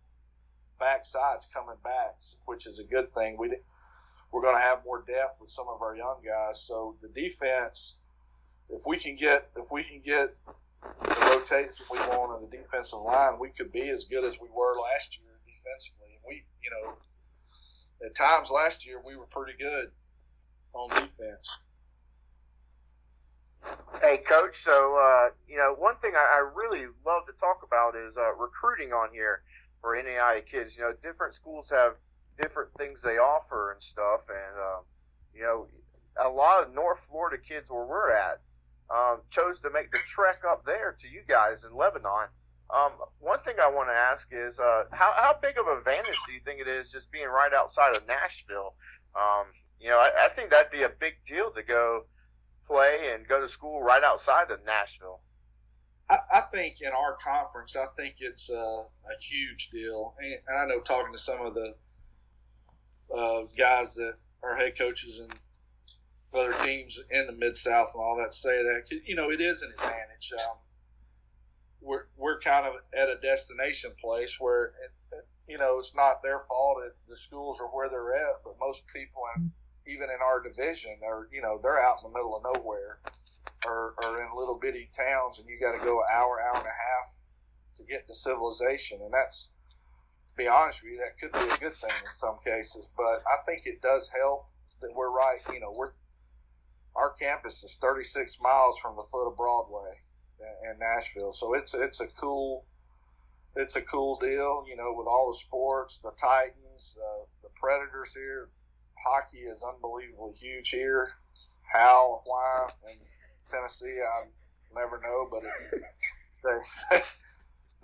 backside's 0.79 1.47
coming 1.53 1.77
back, 1.83 2.19
which 2.45 2.67
is 2.67 2.79
a 2.79 2.83
good 2.83 3.11
thing. 3.11 3.37
We 3.37 3.49
we're 4.31 4.41
going 4.41 4.55
to 4.55 4.61
have 4.61 4.83
more 4.83 5.03
depth 5.07 5.39
with 5.39 5.51
some 5.51 5.67
of 5.69 5.81
our 5.81 5.95
young 5.95 6.17
guys. 6.27 6.59
So 6.59 6.95
the 6.99 7.09
defense, 7.09 7.99
if 8.69 8.81
we 8.87 8.97
can 8.97 9.15
get 9.15 9.49
if 9.55 9.67
we 9.71 9.83
can 9.83 10.01
get 10.03 10.35
the 11.03 11.37
rotation 11.37 11.85
we 11.91 11.99
want 11.99 12.31
on 12.31 12.49
the 12.49 12.57
defensive 12.57 12.99
line, 12.99 13.39
we 13.39 13.49
could 13.49 13.71
be 13.71 13.89
as 13.89 14.05
good 14.05 14.23
as 14.23 14.39
we 14.41 14.47
were 14.49 14.75
last 14.81 15.17
year 15.19 15.39
defensively. 15.45 16.15
And 16.15 16.23
we, 16.27 16.43
you 16.63 16.71
know, 16.71 16.93
at 18.05 18.15
times 18.15 18.49
last 18.51 18.85
year 18.85 19.01
we 19.05 19.15
were 19.15 19.27
pretty 19.27 19.53
good 19.57 19.91
on 20.73 20.89
defense. 20.89 21.62
Hey, 24.01 24.17
coach. 24.17 24.55
So, 24.55 24.97
uh, 24.97 25.29
you 25.47 25.57
know, 25.57 25.75
one 25.77 25.95
thing 25.97 26.13
I, 26.15 26.39
I, 26.39 26.51
really 26.53 26.85
love 27.05 27.25
to 27.27 27.33
talk 27.39 27.61
about 27.65 27.95
is 27.95 28.17
uh, 28.17 28.33
recruiting 28.35 28.91
on 28.91 29.09
here 29.13 29.43
for 29.81 29.95
NAIA 29.95 30.45
kids. 30.45 30.77
You 30.77 30.83
know, 30.83 30.93
different 31.01 31.35
schools 31.35 31.69
have 31.69 31.93
different 32.41 32.71
things 32.77 33.01
they 33.01 33.17
offer 33.17 33.71
and 33.71 33.81
stuff, 33.81 34.21
and 34.27 34.59
uh, 34.59 34.81
you 35.33 35.43
know, 35.43 35.67
a 36.21 36.27
lot 36.29 36.63
of 36.63 36.73
North 36.73 36.99
Florida 37.09 37.37
kids 37.41 37.69
where 37.69 37.85
we're 37.85 38.11
at 38.11 38.41
um, 38.89 39.21
chose 39.29 39.59
to 39.59 39.69
make 39.69 39.91
the 39.91 39.99
trek 40.05 40.41
up 40.49 40.65
there 40.65 40.97
to 41.01 41.07
you 41.07 41.21
guys 41.27 41.63
in 41.63 41.75
Lebanon. 41.75 42.27
Um, 42.69 42.91
one 43.19 43.39
thing 43.39 43.55
I 43.61 43.69
want 43.69 43.89
to 43.89 43.93
ask 43.93 44.27
is 44.31 44.59
uh, 44.59 44.85
how, 44.91 45.13
how 45.15 45.35
big 45.41 45.57
of 45.57 45.67
an 45.67 45.77
advantage 45.77 46.17
do 46.25 46.33
you 46.33 46.39
think 46.43 46.59
it 46.59 46.67
is 46.67 46.91
just 46.91 47.11
being 47.11 47.27
right 47.27 47.53
outside 47.53 47.95
of 47.95 48.07
Nashville? 48.07 48.73
Um, 49.15 49.45
you 49.79 49.89
know, 49.89 49.99
I, 49.99 50.25
I 50.25 50.29
think 50.29 50.49
that'd 50.49 50.71
be 50.71 50.83
a 50.83 50.89
big 50.89 51.13
deal 51.27 51.51
to 51.51 51.61
go 51.61 52.05
play 52.67 53.11
and 53.13 53.27
go 53.27 53.39
to 53.39 53.47
school 53.47 53.81
right 53.81 54.03
outside 54.03 54.51
of 54.51 54.65
Nashville. 54.65 55.21
I, 56.09 56.17
I 56.33 56.41
think 56.53 56.81
in 56.81 56.91
our 56.91 57.15
conference, 57.15 57.75
I 57.75 57.85
think 57.95 58.15
it's 58.19 58.49
a, 58.49 58.55
a 58.55 59.21
huge 59.21 59.69
deal. 59.69 60.15
And, 60.19 60.37
I 60.59 60.65
know 60.65 60.81
talking 60.81 61.13
to 61.13 61.19
some 61.19 61.41
of 61.41 61.53
the 61.53 61.75
uh, 63.13 63.41
guys 63.57 63.95
that 63.95 64.15
are 64.43 64.55
head 64.55 64.77
coaches 64.77 65.19
and 65.19 65.33
other 66.33 66.53
teams 66.53 67.01
in 67.11 67.27
the 67.27 67.33
Mid 67.33 67.55
South 67.55 67.91
and 67.93 68.03
all 68.03 68.17
that 68.17 68.33
say 68.33 68.57
that, 68.57 69.01
you 69.05 69.15
know, 69.15 69.29
it 69.29 69.39
is 69.39 69.61
an 69.61 69.71
advantage. 69.71 70.33
Um, 70.33 70.57
we're, 71.79 72.05
we're 72.17 72.39
kind 72.39 72.65
of 72.65 72.75
at 72.97 73.09
a 73.09 73.19
destination 73.21 73.91
place 74.03 74.37
where, 74.39 74.73
you 75.47 75.57
know, 75.57 75.77
it's 75.77 75.93
not 75.95 76.23
their 76.23 76.39
fault 76.47 76.77
that 76.83 76.93
the 77.07 77.15
schools 77.15 77.61
are 77.61 77.67
where 77.67 77.89
they're 77.89 78.13
at, 78.13 78.43
but 78.43 78.55
most 78.59 78.87
people 78.87 79.21
in 79.35 79.51
even 79.87 80.09
in 80.09 80.17
our 80.23 80.41
division, 80.41 80.97
are 81.05 81.27
you 81.31 81.41
know 81.41 81.59
they're 81.61 81.79
out 81.79 81.97
in 82.03 82.11
the 82.11 82.17
middle 82.17 82.35
of 82.35 82.43
nowhere, 82.55 82.99
or, 83.65 83.95
or 84.03 84.21
in 84.21 84.29
little 84.35 84.57
bitty 84.59 84.89
towns, 84.93 85.39
and 85.39 85.49
you 85.49 85.59
got 85.59 85.77
to 85.77 85.83
go 85.83 85.99
an 85.99 86.05
hour, 86.13 86.39
hour 86.41 86.57
and 86.57 86.65
a 86.65 86.79
half 86.89 87.25
to 87.75 87.83
get 87.85 88.07
to 88.07 88.15
civilization, 88.15 88.99
and 89.01 89.13
that's 89.13 89.49
to 90.29 90.35
be 90.35 90.47
honest 90.47 90.83
with 90.83 90.93
you, 90.93 90.99
that 90.99 91.17
could 91.17 91.31
be 91.31 91.53
a 91.53 91.57
good 91.57 91.77
thing 91.77 91.91
in 91.91 92.15
some 92.15 92.37
cases. 92.43 92.89
But 92.97 93.21
I 93.27 93.37
think 93.45 93.65
it 93.65 93.81
does 93.81 94.09
help 94.09 94.47
that 94.81 94.93
we're 94.95 95.11
right. 95.11 95.37
You 95.51 95.59
know, 95.59 95.71
we're 95.71 95.87
our 96.95 97.11
campus 97.11 97.63
is 97.63 97.77
36 97.77 98.39
miles 98.41 98.77
from 98.77 98.95
the 98.95 99.03
foot 99.03 99.27
of 99.27 99.35
Broadway 99.35 100.01
in 100.69 100.79
Nashville, 100.79 101.33
so 101.33 101.53
it's 101.53 101.73
it's 101.73 102.01
a 102.01 102.07
cool 102.07 102.65
it's 103.55 103.75
a 103.75 103.81
cool 103.81 104.17
deal. 104.17 104.65
You 104.67 104.75
know, 104.75 104.93
with 104.95 105.07
all 105.07 105.31
the 105.31 105.37
sports, 105.37 105.99
the 105.99 106.11
Titans, 106.11 106.97
uh, 106.99 107.25
the 107.41 107.49
Predators 107.55 108.13
here, 108.13 108.49
hockey 109.03 109.39
is 109.39 109.63
unbelievably 109.63 110.33
huge 110.33 110.69
here. 110.69 111.09
How, 111.71 112.21
why, 112.25 112.69
in 112.89 112.97
Tennessee, 113.49 113.97
I 113.99 114.25
never 114.75 114.99
know, 114.99 115.27
but 115.29 115.43
it, 115.43 115.83
they 116.43 116.99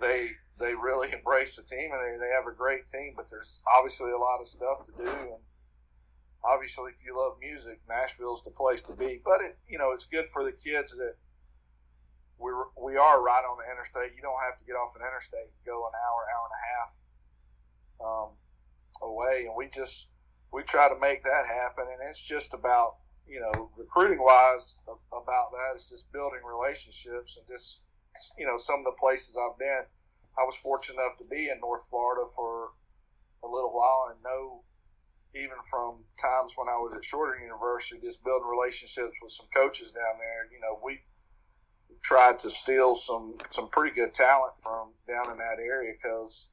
they 0.00 0.30
they 0.58 0.74
really 0.74 1.12
embrace 1.12 1.56
the 1.56 1.62
team 1.62 1.90
and 1.92 2.00
they, 2.00 2.18
they 2.18 2.32
have 2.32 2.46
a 2.46 2.54
great 2.54 2.86
team. 2.86 3.14
But 3.16 3.30
there's 3.30 3.64
obviously 3.76 4.12
a 4.12 4.18
lot 4.18 4.40
of 4.40 4.46
stuff 4.46 4.84
to 4.84 4.92
do, 4.92 5.08
and 5.08 5.42
obviously, 6.44 6.90
if 6.90 7.04
you 7.04 7.16
love 7.16 7.36
music, 7.40 7.80
Nashville's 7.88 8.42
the 8.42 8.50
place 8.50 8.82
to 8.82 8.94
be. 8.94 9.20
But 9.24 9.40
it 9.40 9.58
you 9.68 9.78
know 9.78 9.92
it's 9.92 10.04
good 10.04 10.28
for 10.28 10.44
the 10.44 10.52
kids 10.52 10.96
that 10.96 11.14
we're 12.38 12.64
we 12.80 12.96
are 12.96 13.22
right 13.22 13.44
on 13.48 13.58
the 13.58 13.70
interstate. 13.70 14.16
You 14.16 14.22
don't 14.22 14.40
have 14.44 14.56
to 14.56 14.64
get 14.64 14.74
off 14.74 14.94
an 14.96 15.02
interstate 15.06 15.50
go 15.66 15.86
an 15.86 15.92
hour, 15.94 16.20
hour 16.34 16.44
and 16.48 16.56
a 16.56 16.64
half 16.70 16.90
um, 18.06 18.28
away, 19.02 19.44
and 19.46 19.54
we 19.56 19.68
just 19.68 20.08
we 20.52 20.62
try 20.62 20.88
to 20.88 20.98
make 21.00 21.22
that 21.24 21.44
happen. 21.46 21.86
And 21.90 22.00
it's 22.08 22.22
just 22.22 22.54
about, 22.54 22.96
you 23.26 23.40
know, 23.40 23.70
recruiting 23.76 24.22
wise 24.22 24.80
about 24.86 25.52
that 25.52 25.76
is 25.76 25.88
just 25.88 26.12
building 26.12 26.40
relationships 26.44 27.38
and 27.38 27.46
just, 27.46 27.82
you 28.38 28.46
know, 28.46 28.56
some 28.56 28.80
of 28.80 28.84
the 28.84 28.96
places 28.98 29.38
I've 29.38 29.58
been, 29.58 29.84
I 30.38 30.44
was 30.44 30.56
fortunate 30.56 31.00
enough 31.00 31.16
to 31.18 31.24
be 31.24 31.48
in 31.50 31.60
North 31.60 31.88
Florida 31.88 32.22
for 32.34 32.70
a 33.42 33.48
little 33.48 33.72
while 33.72 34.08
and 34.10 34.22
know 34.22 34.62
even 35.34 35.56
from 35.70 36.02
times 36.20 36.54
when 36.56 36.68
I 36.68 36.76
was 36.78 36.94
at 36.94 37.04
Shorter 37.04 37.38
University, 37.40 38.00
just 38.02 38.24
building 38.24 38.48
relationships 38.48 39.18
with 39.22 39.30
some 39.30 39.46
coaches 39.54 39.92
down 39.92 40.18
there. 40.18 40.48
You 40.52 40.58
know, 40.60 40.80
we 40.84 41.00
tried 42.02 42.38
to 42.40 42.50
steal 42.50 42.94
some 42.94 43.36
some 43.48 43.68
pretty 43.68 43.94
good 43.94 44.12
talent 44.14 44.58
from 44.58 44.92
down 45.08 45.30
in 45.30 45.38
that 45.38 45.58
area 45.62 45.92
because 45.92 46.50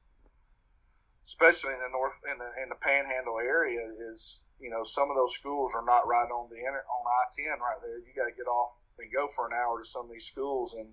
especially 1.28 1.76
in 1.76 1.82
the 1.84 1.92
north 1.92 2.16
in 2.24 2.38
the 2.40 2.50
in 2.64 2.68
the 2.72 2.80
Panhandle 2.80 3.36
area, 3.44 3.84
is 4.08 4.40
you 4.58 4.70
know 4.70 4.82
some 4.82 5.10
of 5.10 5.16
those 5.16 5.34
schools 5.34 5.76
are 5.76 5.84
not 5.84 6.08
right 6.08 6.30
on 6.32 6.48
the 6.48 6.56
inter, 6.56 6.80
on 6.80 7.04
I 7.04 7.28
ten 7.36 7.60
right 7.60 7.76
there. 7.84 7.98
You 8.00 8.16
got 8.16 8.32
to 8.32 8.34
get 8.34 8.48
off 8.48 8.80
and 8.98 9.12
go 9.12 9.28
for 9.28 9.46
an 9.46 9.52
hour 9.52 9.78
to 9.78 9.84
some 9.84 10.06
of 10.06 10.10
these 10.10 10.24
schools, 10.24 10.74
and 10.74 10.88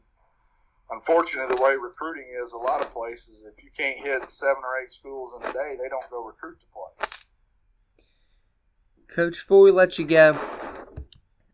unfortunately, 0.91 1.55
the 1.55 1.63
way 1.63 1.75
recruiting 1.75 2.27
is, 2.43 2.51
a 2.51 2.57
lot 2.57 2.81
of 2.81 2.89
places, 2.89 3.47
if 3.47 3.63
you 3.63 3.71
can't 3.71 3.97
hit 3.97 4.29
seven 4.29 4.61
or 4.61 4.75
eight 4.83 4.91
schools 4.91 5.35
in 5.39 5.47
a 5.47 5.53
day, 5.53 5.75
they 5.81 5.87
don't 5.87 6.09
go 6.11 6.23
recruit 6.23 6.59
the 6.59 6.67
place. 6.67 7.25
Coach, 9.07 9.35
before 9.35 9.61
we 9.61 9.71
let 9.71 9.97
you 9.97 10.05
go, 10.05 10.37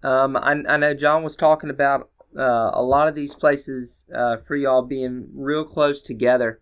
um, 0.01 0.35
I, 0.35 0.55
I 0.67 0.77
know 0.77 0.95
John 0.95 1.21
was 1.21 1.35
talking 1.35 1.69
about 1.69 2.09
uh, 2.35 2.71
a 2.73 2.81
lot 2.81 3.07
of 3.07 3.13
these 3.13 3.35
places 3.35 4.09
uh, 4.15 4.37
for 4.37 4.55
y'all 4.55 4.81
being 4.81 5.29
real 5.35 5.65
close 5.65 6.01
together. 6.01 6.61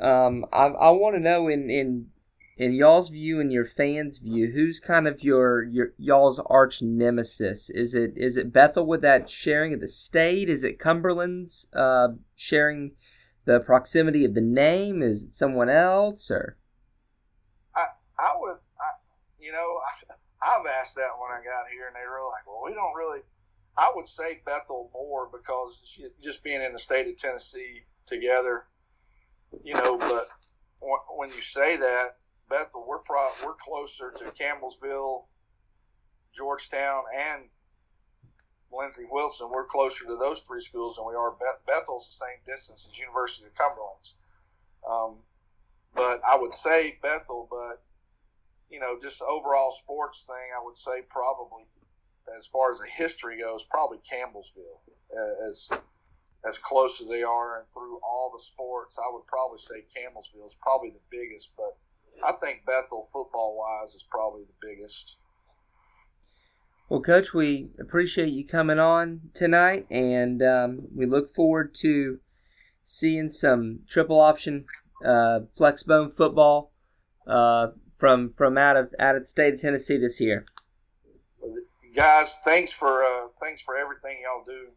Um, 0.00 0.46
I, 0.52 0.66
I 0.66 0.90
want 0.90 1.14
to 1.16 1.20
know 1.20 1.48
in, 1.48 1.68
in 1.68 2.06
in 2.60 2.74
y'all's 2.74 3.08
view 3.08 3.40
and 3.40 3.50
your 3.50 3.64
fans' 3.64 4.18
view, 4.18 4.52
who's 4.52 4.80
kind 4.80 5.08
of 5.08 5.24
your 5.24 5.62
your 5.62 5.94
y'all's 5.96 6.38
arch 6.40 6.82
nemesis? 6.82 7.70
Is 7.70 7.94
it 7.94 8.12
is 8.16 8.36
it 8.36 8.52
Bethel 8.52 8.84
with 8.84 9.00
that 9.00 9.30
sharing 9.30 9.72
of 9.72 9.80
the 9.80 9.88
state? 9.88 10.50
Is 10.50 10.62
it 10.62 10.78
Cumberland's 10.78 11.66
uh, 11.72 12.08
sharing 12.36 12.92
the 13.46 13.60
proximity 13.60 14.26
of 14.26 14.34
the 14.34 14.42
name? 14.42 15.02
Is 15.02 15.24
it 15.24 15.32
someone 15.32 15.70
else 15.70 16.30
or? 16.30 16.58
I 17.74 17.86
I 18.18 18.34
would 18.38 18.58
I, 18.78 18.90
you 19.38 19.52
know 19.52 19.58
I, 19.58 20.14
I've 20.42 20.66
asked 20.80 20.96
that 20.96 21.16
when 21.18 21.30
I 21.30 21.42
got 21.42 21.70
here, 21.72 21.86
and 21.86 21.96
they 21.96 22.06
were 22.06 22.20
like, 22.30 22.46
"Well, 22.46 22.62
we 22.64 22.74
don't 22.74 22.94
really." 22.94 23.20
I 23.78 23.90
would 23.94 24.06
say 24.06 24.42
Bethel 24.44 24.90
more 24.92 25.30
because 25.32 25.98
just 26.22 26.44
being 26.44 26.60
in 26.60 26.74
the 26.74 26.78
state 26.78 27.06
of 27.06 27.16
Tennessee 27.16 27.84
together, 28.04 28.64
you 29.62 29.74
know, 29.74 29.98
but 29.98 30.28
when 31.16 31.28
you 31.30 31.40
say 31.40 31.76
that, 31.76 32.16
Bethel, 32.48 32.84
we're 32.86 32.98
pro- 32.98 33.30
we're 33.44 33.54
closer 33.54 34.12
to 34.16 34.24
Campbellsville, 34.32 35.24
Georgetown, 36.34 37.04
and 37.16 37.44
Lindsey 38.72 39.04
Wilson. 39.10 39.50
We're 39.50 39.64
closer 39.64 40.04
to 40.06 40.16
those 40.16 40.40
three 40.40 40.60
schools 40.60 40.96
than 40.96 41.06
we 41.06 41.14
are. 41.14 41.32
Beth- 41.32 41.64
Bethel's 41.66 42.06
the 42.08 42.12
same 42.12 42.38
distance 42.46 42.88
as 42.90 42.98
University 42.98 43.46
of 43.46 43.54
Cumberland's. 43.54 44.16
Um, 44.88 45.16
but 45.94 46.20
I 46.28 46.36
would 46.38 46.52
say 46.52 46.98
Bethel, 47.02 47.48
but 47.50 47.82
you 48.70 48.78
know, 48.78 48.98
just 49.00 49.22
overall 49.22 49.70
sports 49.70 50.22
thing, 50.22 50.50
I 50.56 50.64
would 50.64 50.76
say 50.76 51.02
probably 51.08 51.64
as 52.36 52.46
far 52.46 52.70
as 52.70 52.78
the 52.78 52.86
history 52.86 53.38
goes, 53.38 53.64
probably 53.64 53.98
Campbellsville 53.98 54.80
as 55.48 55.70
as 56.46 56.58
close 56.58 57.00
as 57.00 57.08
they 57.08 57.22
are 57.22 57.60
and 57.60 57.68
through 57.68 57.98
all 58.02 58.32
the 58.32 58.40
sports, 58.40 58.98
I 58.98 59.12
would 59.12 59.26
probably 59.26 59.58
say 59.58 59.84
Campbellsville 59.94 60.46
is 60.46 60.56
probably 60.60 60.90
the 60.90 61.00
biggest, 61.10 61.52
but 61.56 61.76
I 62.24 62.32
think 62.32 62.64
Bethel 62.66 63.06
football 63.12 63.56
wise 63.58 63.94
is 63.94 64.06
probably 64.10 64.44
the 64.44 64.66
biggest. 64.68 65.18
Well, 66.88 67.00
Coach, 67.00 67.32
we 67.34 67.70
appreciate 67.78 68.30
you 68.30 68.44
coming 68.44 68.78
on 68.78 69.30
tonight, 69.32 69.86
and 69.90 70.42
um, 70.42 70.88
we 70.94 71.06
look 71.06 71.30
forward 71.30 71.74
to 71.80 72.18
seeing 72.82 73.28
some 73.28 73.80
triple 73.88 74.20
option 74.20 74.64
uh, 75.04 75.40
flexbone 75.56 76.12
football 76.12 76.72
uh, 77.26 77.68
from 77.94 78.30
from 78.30 78.58
out 78.58 78.76
of 78.76 78.92
out 78.98 79.14
of 79.14 79.22
the 79.22 79.28
state 79.28 79.54
of 79.54 79.60
Tennessee 79.60 79.98
this 79.98 80.20
year. 80.20 80.44
Guys, 81.94 82.38
thanks 82.44 82.72
for 82.72 83.02
uh, 83.02 83.28
thanks 83.40 83.62
for 83.62 83.76
everything 83.76 84.18
y'all 84.22 84.42
do 84.44 84.70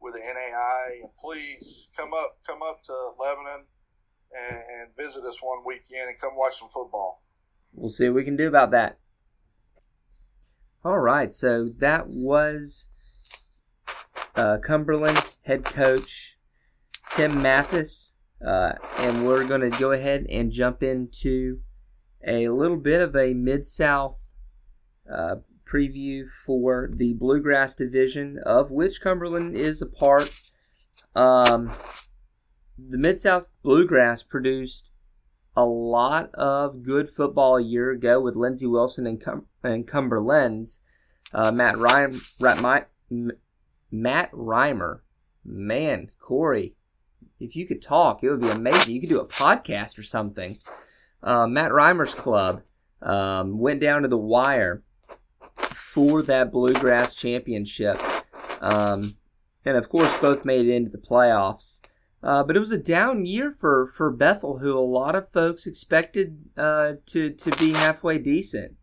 with 0.00 0.14
the 0.14 0.20
NAI, 0.20 1.00
and 1.02 1.10
please 1.16 1.88
come 1.96 2.12
up 2.12 2.38
come 2.46 2.60
up 2.62 2.82
to 2.84 2.92
Lebanon 3.18 3.66
and, 4.32 4.62
and 4.80 4.96
visit 4.96 5.24
us 5.24 5.42
one 5.42 5.60
weekend 5.64 6.08
and 6.08 6.18
come 6.18 6.36
watch 6.36 6.54
some 6.54 6.68
football. 6.68 7.22
We'll 7.74 7.88
see 7.88 8.08
what 8.08 8.16
we 8.16 8.24
can 8.24 8.36
do 8.36 8.48
about 8.48 8.70
that. 8.72 8.98
All 10.84 10.98
right, 10.98 11.32
so 11.34 11.68
that 11.78 12.04
was 12.06 12.88
uh, 14.34 14.58
Cumberland 14.62 15.22
head 15.42 15.64
coach 15.64 16.38
Tim 17.10 17.42
Mathis, 17.42 18.14
uh, 18.44 18.72
and 18.96 19.26
we're 19.26 19.44
going 19.44 19.68
to 19.68 19.78
go 19.78 19.92
ahead 19.92 20.26
and 20.30 20.50
jump 20.50 20.82
into 20.82 21.58
a 22.26 22.48
little 22.48 22.76
bit 22.76 23.00
of 23.00 23.14
a 23.14 23.34
Mid 23.34 23.66
South 23.66 24.32
uh, 25.12 25.36
preview 25.70 26.28
for 26.28 26.90
the 26.92 27.14
Bluegrass 27.14 27.74
Division, 27.74 28.38
of 28.44 28.70
which 28.70 29.00
Cumberland 29.00 29.56
is 29.56 29.80
a 29.80 29.86
part. 29.86 30.30
Um, 31.14 31.72
the 32.78 32.98
Mid 32.98 33.20
South 33.20 33.48
Bluegrass 33.62 34.22
produced 34.22 34.92
a 35.56 35.64
lot 35.64 36.34
of 36.34 36.82
good 36.82 37.10
football 37.10 37.56
a 37.56 37.62
year 37.62 37.90
ago 37.90 38.20
with 38.20 38.36
Lindsey 38.36 38.66
Wilson 38.66 39.06
and, 39.06 39.20
Cum- 39.20 39.46
and 39.62 39.86
Cumberlands. 39.86 40.80
Uh, 41.32 41.52
Matt 41.52 41.76
Rhyme, 41.76 42.20
Matt 43.90 44.32
Reimer, 44.32 45.00
man, 45.44 46.10
Corey, 46.18 46.74
if 47.38 47.56
you 47.56 47.66
could 47.66 47.80
talk, 47.80 48.22
it 48.22 48.30
would 48.30 48.40
be 48.40 48.48
amazing. 48.48 48.94
You 48.94 49.00
could 49.00 49.08
do 49.08 49.20
a 49.20 49.26
podcast 49.26 49.98
or 49.98 50.02
something. 50.02 50.58
Uh, 51.22 51.46
Matt 51.46 51.70
Reimer's 51.70 52.14
club 52.14 52.62
um, 53.02 53.58
went 53.58 53.80
down 53.80 54.02
to 54.02 54.08
the 54.08 54.18
wire 54.18 54.82
for 55.92 56.22
that 56.22 56.52
Bluegrass 56.52 57.14
Championship. 57.14 58.00
Um, 58.60 59.16
and 59.64 59.76
of 59.76 59.88
course, 59.88 60.12
both 60.20 60.44
made 60.44 60.66
it 60.66 60.74
into 60.74 60.90
the 60.90 60.98
playoffs. 60.98 61.80
Uh, 62.22 62.44
but 62.44 62.54
it 62.54 62.60
was 62.60 62.70
a 62.70 62.78
down 62.78 63.24
year 63.24 63.50
for, 63.50 63.86
for 63.86 64.10
Bethel, 64.10 64.58
who 64.58 64.76
a 64.76 64.80
lot 64.80 65.14
of 65.14 65.30
folks 65.30 65.66
expected 65.66 66.38
uh, 66.56 66.94
to, 67.06 67.30
to 67.30 67.50
be 67.56 67.72
halfway 67.72 68.18
decent. 68.18 68.76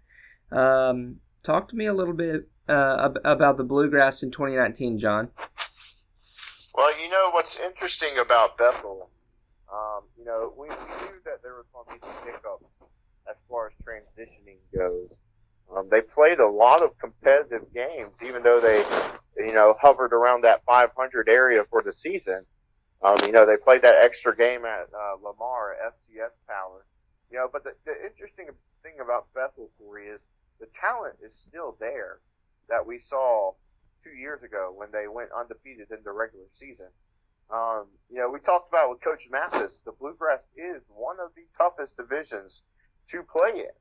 Um, 0.51 1.17
talk 1.43 1.67
to 1.69 1.75
me 1.75 1.85
a 1.85 1.93
little 1.93 2.15
bit 2.15 2.49
uh, 2.67 3.09
about 3.23 3.57
the 3.57 3.63
Bluegrass 3.63 4.23
in 4.23 4.31
2019, 4.31 4.97
John. 4.97 5.29
Well, 6.73 6.99
you 6.99 7.09
know 7.09 7.29
what's 7.31 7.59
interesting 7.59 8.17
about 8.17 8.57
Bethel, 8.57 9.09
um, 9.71 10.03
you 10.17 10.23
know, 10.23 10.53
we, 10.57 10.69
we 10.69 10.75
knew 10.75 11.19
that 11.25 11.43
there 11.43 11.55
was 11.55 11.65
going 11.73 11.85
to 11.87 11.93
be 11.93 11.99
some 12.01 12.25
hiccups 12.25 12.81
as 13.29 13.43
far 13.49 13.67
as 13.67 13.73
transitioning 13.83 14.57
goes. 14.75 15.19
Um, 15.75 15.87
they 15.89 16.01
played 16.01 16.39
a 16.39 16.47
lot 16.47 16.81
of 16.81 16.97
competitive 16.97 17.73
games, 17.73 18.23
even 18.23 18.43
though 18.43 18.61
they, 18.61 18.85
you 19.43 19.53
know, 19.53 19.75
hovered 19.79 20.13
around 20.13 20.43
that 20.43 20.63
500 20.65 21.27
area 21.27 21.63
for 21.69 21.81
the 21.81 21.91
season. 21.91 22.45
Um, 23.01 23.17
you 23.23 23.31
know, 23.31 23.45
they 23.45 23.57
played 23.57 23.83
that 23.83 23.95
extra 24.03 24.35
game 24.35 24.65
at 24.65 24.87
uh, 24.93 25.15
Lamar 25.21 25.75
FCS 25.87 26.39
Power. 26.47 26.85
You 27.29 27.37
know, 27.37 27.49
but 27.51 27.63
the, 27.63 27.73
the 27.85 27.93
interesting 28.05 28.47
thing 28.81 28.93
about 29.01 29.27
Bethel, 29.35 29.69
Corey, 29.77 30.07
is 30.07 30.27
the 30.59 30.67
talent 30.67 31.15
is 31.23 31.35
still 31.35 31.75
there 31.79 32.19
that 32.69 32.87
we 32.87 32.97
saw 32.97 33.51
two 34.03 34.11
years 34.11 34.43
ago 34.43 34.73
when 34.75 34.89
they 34.91 35.07
went 35.07 35.29
undefeated 35.37 35.91
in 35.91 35.99
the 36.03 36.11
regular 36.11 36.45
season. 36.49 36.87
Um, 37.49 37.85
you 38.09 38.17
know, 38.17 38.29
we 38.29 38.39
talked 38.39 38.69
about 38.69 38.89
with 38.89 39.01
Coach 39.01 39.27
Mathis, 39.31 39.79
the 39.85 39.91
Bluegrass 39.91 40.49
is 40.55 40.89
one 40.93 41.17
of 41.19 41.31
the 41.35 41.45
toughest 41.57 41.97
divisions 41.97 42.63
to 43.09 43.23
play 43.23 43.51
in. 43.59 43.71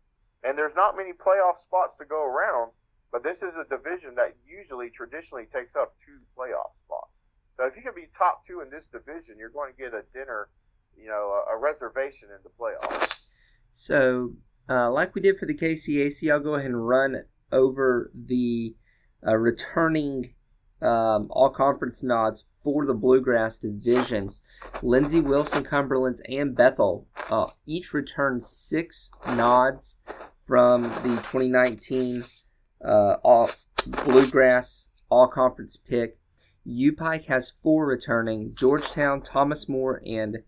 And 0.44 0.56
there's 0.56 0.74
not 0.74 0.96
many 0.96 1.12
playoff 1.12 1.56
spots 1.56 1.96
to 1.98 2.04
go 2.04 2.24
around, 2.24 2.70
but 3.12 3.22
this 3.22 3.42
is 3.42 3.56
a 3.56 3.64
division 3.64 4.14
that 4.16 4.34
usually 4.46 4.90
traditionally 4.90 5.46
takes 5.52 5.74
up 5.76 5.94
two 6.04 6.18
playoff 6.36 6.74
spots. 6.84 7.24
So 7.56 7.66
if 7.66 7.76
you 7.76 7.82
can 7.82 7.94
be 7.94 8.08
top 8.16 8.46
two 8.46 8.60
in 8.60 8.70
this 8.70 8.86
division, 8.86 9.36
you're 9.38 9.50
going 9.50 9.72
to 9.72 9.78
get 9.78 9.94
a 9.94 10.02
dinner, 10.12 10.48
you 10.96 11.08
know, 11.08 11.42
a, 11.50 11.56
reservation 11.56 12.28
in 12.28 12.38
the 12.44 12.50
playoffs. 12.50 13.28
So, 13.70 14.34
uh, 14.68 14.90
like 14.90 15.14
we 15.14 15.22
did 15.22 15.38
for 15.38 15.46
the 15.46 15.54
KCAC, 15.54 16.30
I'll 16.30 16.40
go 16.40 16.54
ahead 16.54 16.70
and 16.70 16.86
run 16.86 17.24
over 17.50 18.10
the 18.14 18.74
uh, 19.26 19.36
returning 19.36 20.34
um, 20.82 21.28
all 21.30 21.50
conference 21.50 22.02
nods 22.02 22.44
for 22.62 22.84
the 22.84 22.94
Bluegrass 22.94 23.58
division. 23.58 24.30
Lindsey 24.82 25.20
Wilson, 25.20 25.64
Cumberlands, 25.64 26.20
and 26.28 26.54
Bethel 26.54 27.06
uh, 27.30 27.46
each 27.64 27.94
returned 27.94 28.42
six 28.42 29.10
nods 29.26 29.96
from 30.46 30.84
the 31.02 31.16
2019 31.16 32.24
uh, 32.84 33.16
all 33.24 33.50
Bluegrass 33.86 34.88
All 35.10 35.28
Conference 35.28 35.76
pick. 35.76 36.18
UPike 36.66 37.26
has 37.26 37.50
four 37.50 37.86
returning. 37.86 38.54
Georgetown, 38.54 39.22
Thomas 39.22 39.68
More, 39.68 40.02
and 40.04 40.38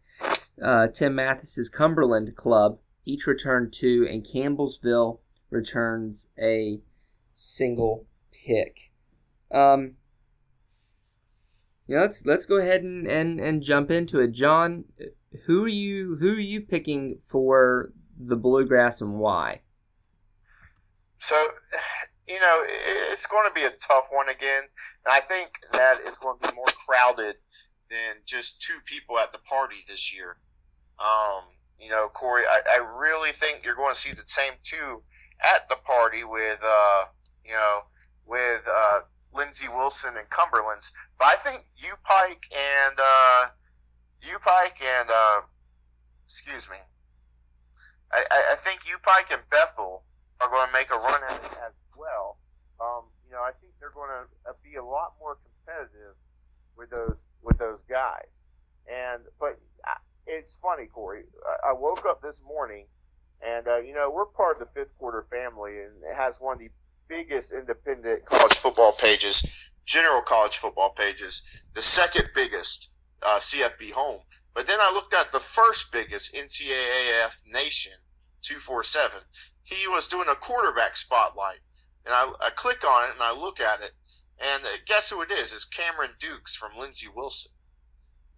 uh, 0.62 0.88
Tim 0.88 1.14
Mathis's 1.14 1.68
Cumberland 1.68 2.34
club 2.37 2.78
each 3.04 3.26
return 3.26 3.70
two, 3.70 4.06
and 4.08 4.24
Campbellsville 4.24 5.20
returns 5.50 6.28
a 6.38 6.80
single 7.32 8.06
pick. 8.30 8.90
Um, 9.50 9.94
yeah, 11.87 12.00
let's 12.00 12.26
let's 12.26 12.44
go 12.44 12.56
ahead 12.56 12.82
and, 12.82 13.06
and, 13.06 13.40
and 13.40 13.62
jump 13.62 13.90
into 13.90 14.20
it. 14.20 14.32
John, 14.32 14.84
who 15.46 15.64
are 15.64 15.68
you 15.68 16.16
who 16.20 16.32
are 16.32 16.40
you 16.40 16.61
picking 16.61 17.20
for 17.26 17.92
the 18.18 18.37
bluegrass 18.37 19.00
and 19.00 19.14
why? 19.14 19.62
So, 21.18 21.37
you 22.28 22.40
know, 22.40 22.62
it's 22.66 23.26
going 23.26 23.48
to 23.48 23.54
be 23.54 23.66
a 23.66 23.70
tough 23.70 24.09
one 24.11 24.28
again. 24.28 24.62
And 25.04 25.12
I 25.12 25.20
think 25.20 25.50
that 25.72 26.00
it's 26.04 26.18
going 26.18 26.38
to 26.40 26.48
be 26.48 26.54
more 26.54 26.66
crowded 26.87 27.37
than 27.90 28.16
just 28.26 28.62
two 28.62 28.78
people 28.85 29.18
at 29.18 29.33
the 29.33 29.38
party 29.38 29.76
this 29.88 30.14
year. 30.14 30.37
Um, 30.98 31.44
you 31.81 31.90
know, 31.90 32.09
Corey, 32.09 32.42
I, 32.48 32.81
I 32.81 32.98
really 32.98 33.33
think 33.33 33.64
you're 33.64 33.76
going 33.76 33.94
to 33.94 34.00
see 34.00 34.12
the 34.12 34.24
same 34.26 34.52
two 34.62 35.02
at 35.40 35.68
the 35.68 35.76
party 35.87 36.24
with, 36.24 36.59
uh, 36.62 37.04
you 37.44 37.52
know, 37.52 37.81
with 38.26 38.62
uh, 38.68 39.00
Lindsey 39.33 39.68
Wilson 39.68 40.14
and 40.18 40.28
Cumberlands. 40.28 40.92
But 41.18 41.28
I 41.28 41.37
think 41.37 41.64
U 41.76 41.94
Pike 42.04 42.44
and 42.52 42.98
uh, 42.98 43.46
U 44.22 44.38
Pike 44.44 44.76
and 44.85 45.09
uh, 45.11 45.40
excuse 46.24 46.68
me, 46.68 46.76
I, 48.12 48.24
I 48.52 48.54
think 48.57 48.81
U 48.88 48.96
Pike 49.02 49.31
and 49.31 49.42
Bethel 49.50 50.02
are 50.40 50.48
going 50.48 50.66
to 50.66 50.72
make 50.72 50.90
a 50.90 50.98
run 50.98 51.20
at 51.29 51.37
it 51.37 51.53
as 51.66 51.74
well. 51.96 52.38
Um, 52.81 53.05
you 53.27 53.33
know, 53.33 53.42
I 53.42 53.53
think 53.61 53.72
they're 53.81 53.94
going 53.94 54.11
to 54.11 54.51
uh, 54.51 54.55
be 54.62 54.77
a 54.77 54.85
lot 54.85 55.14
more 55.20 55.37
competitive 55.42 56.14
with 56.77 56.90
those 56.90 57.27
with 57.42 57.59
those 57.59 57.81
guys. 57.88 58.42
And 58.87 59.22
but 59.38 59.59
uh, 59.87 59.98
it's 60.27 60.57
funny, 60.57 60.87
Corey. 60.87 61.24
I 61.66 61.72
woke 61.72 62.07
up 62.07 62.22
this 62.22 62.42
morning, 62.46 62.87
and 63.44 63.66
uh, 63.66 63.79
you 63.79 63.94
know 63.94 64.11
we're 64.11 64.27
part 64.27 64.61
of 64.61 64.68
the 64.68 64.81
fifth 64.81 64.96
quarter 64.98 65.27
family, 65.31 65.72
and 65.81 65.92
it 66.09 66.16
has 66.16 66.40
one 66.40 66.55
of 66.55 66.59
the 66.61 66.70
biggest 67.09 67.53
independent 67.53 68.24
college 68.24 68.55
football 68.55 68.92
pages, 68.92 69.44
general 69.85 70.22
college 70.22 70.57
football 70.59 70.90
pages, 70.90 71.48
the 71.74 71.83
second 71.83 72.29
biggest 72.35 72.90
uh, 73.22 73.38
CFB 73.38 73.92
home. 73.92 74.20
But 74.55 74.66
then 74.66 74.79
I 74.81 74.92
looked 74.92 75.14
at 75.14 75.33
the 75.33 75.40
first 75.40 75.92
biggest 75.92 76.35
NCAAF 76.35 77.42
nation, 77.53 77.92
247. 78.42 79.20
He 79.68 79.87
was 79.87 80.09
doing 80.09 80.28
a 80.28 80.35
quarterback 80.35 80.96
spotlight. 80.96 81.61
And 82.07 82.14
I, 82.14 82.33
I 82.40 82.50
click 82.50 82.85
on 82.85 83.09
it 83.09 83.12
and 83.12 83.22
I 83.22 83.33
look 83.33 83.61
at 83.61 83.83
it. 83.83 83.92
And 84.40 84.64
uh, 84.64 84.68
guess 84.87 85.11
who 85.11 85.20
it 85.20 85.31
is? 85.31 85.52
It's 85.52 85.66
Cameron 85.66 86.12
Dukes 86.18 86.57
from 86.57 86.78
Lindsey 86.78 87.09
Wilson. 87.14 87.52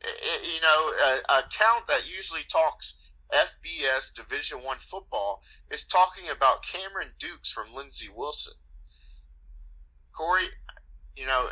It, 0.00 0.54
you 0.54 0.60
know, 0.60 1.20
a, 1.28 1.38
account 1.38 1.86
that 1.88 2.08
usually 2.08 2.42
talks 2.50 2.98
FBS 3.32 4.12
Division 4.14 4.58
One 4.64 4.78
football 4.78 5.42
is 5.70 5.84
talking 5.84 6.28
about 6.30 6.64
Cameron 6.64 7.10
Dukes 7.20 7.52
from 7.52 7.74
Lindsey 7.74 8.08
Wilson. 8.12 8.54
Corey, 10.12 10.48
you 11.16 11.26
know, 11.26 11.48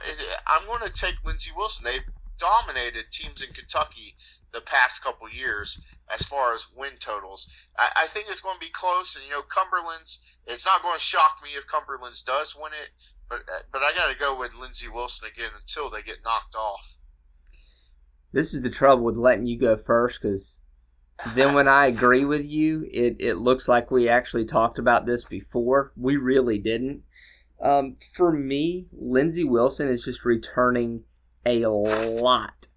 I'm 0.46 0.66
going 0.66 0.90
to 0.90 0.90
take 0.90 1.14
Lindsey 1.24 1.52
Wilson. 1.54 1.84
They've 1.84 2.02
dominated 2.38 3.04
teams 3.12 3.42
in 3.42 3.52
Kentucky 3.52 4.16
the 4.52 4.61
past 4.61 5.02
couple 5.02 5.28
years 5.30 5.84
as 6.12 6.22
far 6.22 6.54
as 6.54 6.66
win 6.76 6.92
totals. 6.98 7.48
I, 7.78 7.88
I, 7.96 8.06
think 8.06 8.26
it's 8.28 8.40
going 8.40 8.56
to 8.56 8.61
be 8.61 8.70
close, 8.70 9.16
and 9.16 9.24
you 9.26 9.32
know, 9.32 9.42
Cumberland's. 9.42 10.20
It's 10.46 10.64
not 10.64 10.82
going 10.82 10.96
to 10.96 11.02
shock 11.04 11.38
me 11.42 11.50
if 11.50 11.66
Cumberland's 11.66 12.22
does 12.22 12.56
win 12.58 12.72
it, 12.72 12.88
but 13.28 13.42
but 13.72 13.82
I 13.82 13.92
got 13.94 14.11
to 14.12 14.18
go 14.18 14.38
with 14.38 14.54
Lindsey 14.54 14.88
Wilson 14.88 15.28
again 15.32 15.50
until 15.61 15.90
they 15.90 16.02
get 16.02 16.24
knocked 16.24 16.54
off. 16.54 16.96
This 18.32 18.54
is 18.54 18.62
the 18.62 18.70
trouble 18.70 19.04
with 19.04 19.16
letting 19.16 19.46
you 19.46 19.58
go 19.58 19.76
first, 19.76 20.20
because 20.22 20.62
then 21.34 21.54
when 21.54 21.68
I 21.68 21.87
agree 21.87 22.24
with 22.24 22.46
you, 22.46 22.87
it, 22.92 23.16
it 23.18 23.34
looks 23.37 23.68
like 23.68 23.90
we 23.90 24.08
actually 24.08 24.44
talked 24.44 24.78
about 24.78 25.06
this 25.06 25.24
before. 25.24 25.92
We 25.96 26.16
really 26.16 26.58
didn't. 26.58 27.02
Um, 27.61 27.96
for 28.14 28.32
me, 28.32 28.87
Lindsey 28.92 29.44
Wilson 29.44 29.88
is 29.88 30.04
just 30.04 30.24
returning 30.24 31.04
a 31.44 31.66
lot. 31.66 32.68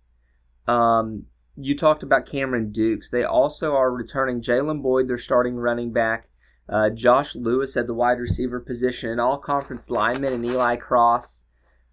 Um, 0.68 1.26
you 1.56 1.76
talked 1.76 2.04
about 2.04 2.26
Cameron 2.26 2.72
Dukes. 2.72 3.10
They 3.10 3.24
also 3.24 3.76
are 3.76 3.92
returning 3.92 4.42
Jalen 4.42 4.82
Boyd, 4.82 5.08
their 5.08 5.18
starting 5.18 5.56
running 5.56 5.92
back, 5.92 6.30
uh, 6.70 6.90
Josh 6.90 7.36
Lewis 7.36 7.76
at 7.76 7.88
the 7.88 7.94
wide 7.94 8.20
receiver 8.20 8.60
position, 8.60 9.10
and 9.10 9.20
all 9.22 9.38
conference 9.38 9.90
linemen, 9.90 10.34
and 10.34 10.46
Eli 10.46 10.78
Cross, 10.78 11.46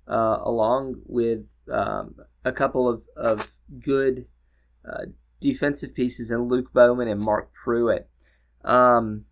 uh, 0.06 0.38
along 0.42 1.02
with 1.04 1.50
um, 1.70 2.14
a 2.44 2.52
couple 2.52 2.88
of, 2.88 3.02
of 3.16 3.52
good 3.80 4.26
uh, 4.88 5.06
defensive 5.40 5.94
pieces 5.94 6.30
in 6.30 6.48
Luke 6.48 6.72
Bowman 6.72 7.08
and 7.08 7.20
Mark 7.20 7.50
Pruitt. 7.52 8.08
Um, 8.64 9.24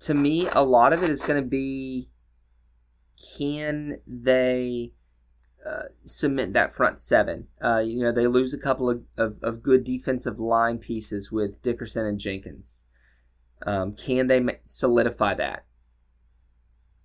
to 0.00 0.14
me, 0.14 0.48
a 0.48 0.62
lot 0.62 0.92
of 0.92 1.02
it 1.02 1.10
is 1.10 1.22
going 1.22 1.42
to 1.42 1.48
be 1.48 2.10
can 3.38 3.98
they 4.06 4.92
uh, 5.66 5.84
cement 6.04 6.52
that 6.52 6.72
front 6.72 6.98
seven? 6.98 7.48
Uh, 7.62 7.78
you 7.78 8.00
know, 8.00 8.12
they 8.12 8.26
lose 8.26 8.52
a 8.52 8.58
couple 8.58 8.90
of, 8.90 9.02
of, 9.16 9.42
of, 9.42 9.62
good 9.62 9.84
defensive 9.84 10.38
line 10.38 10.78
pieces 10.78 11.32
with 11.32 11.62
Dickerson 11.62 12.06
and 12.06 12.18
Jenkins. 12.18 12.86
Um, 13.66 13.94
can 13.94 14.26
they 14.26 14.44
solidify 14.64 15.34
that? 15.34 15.64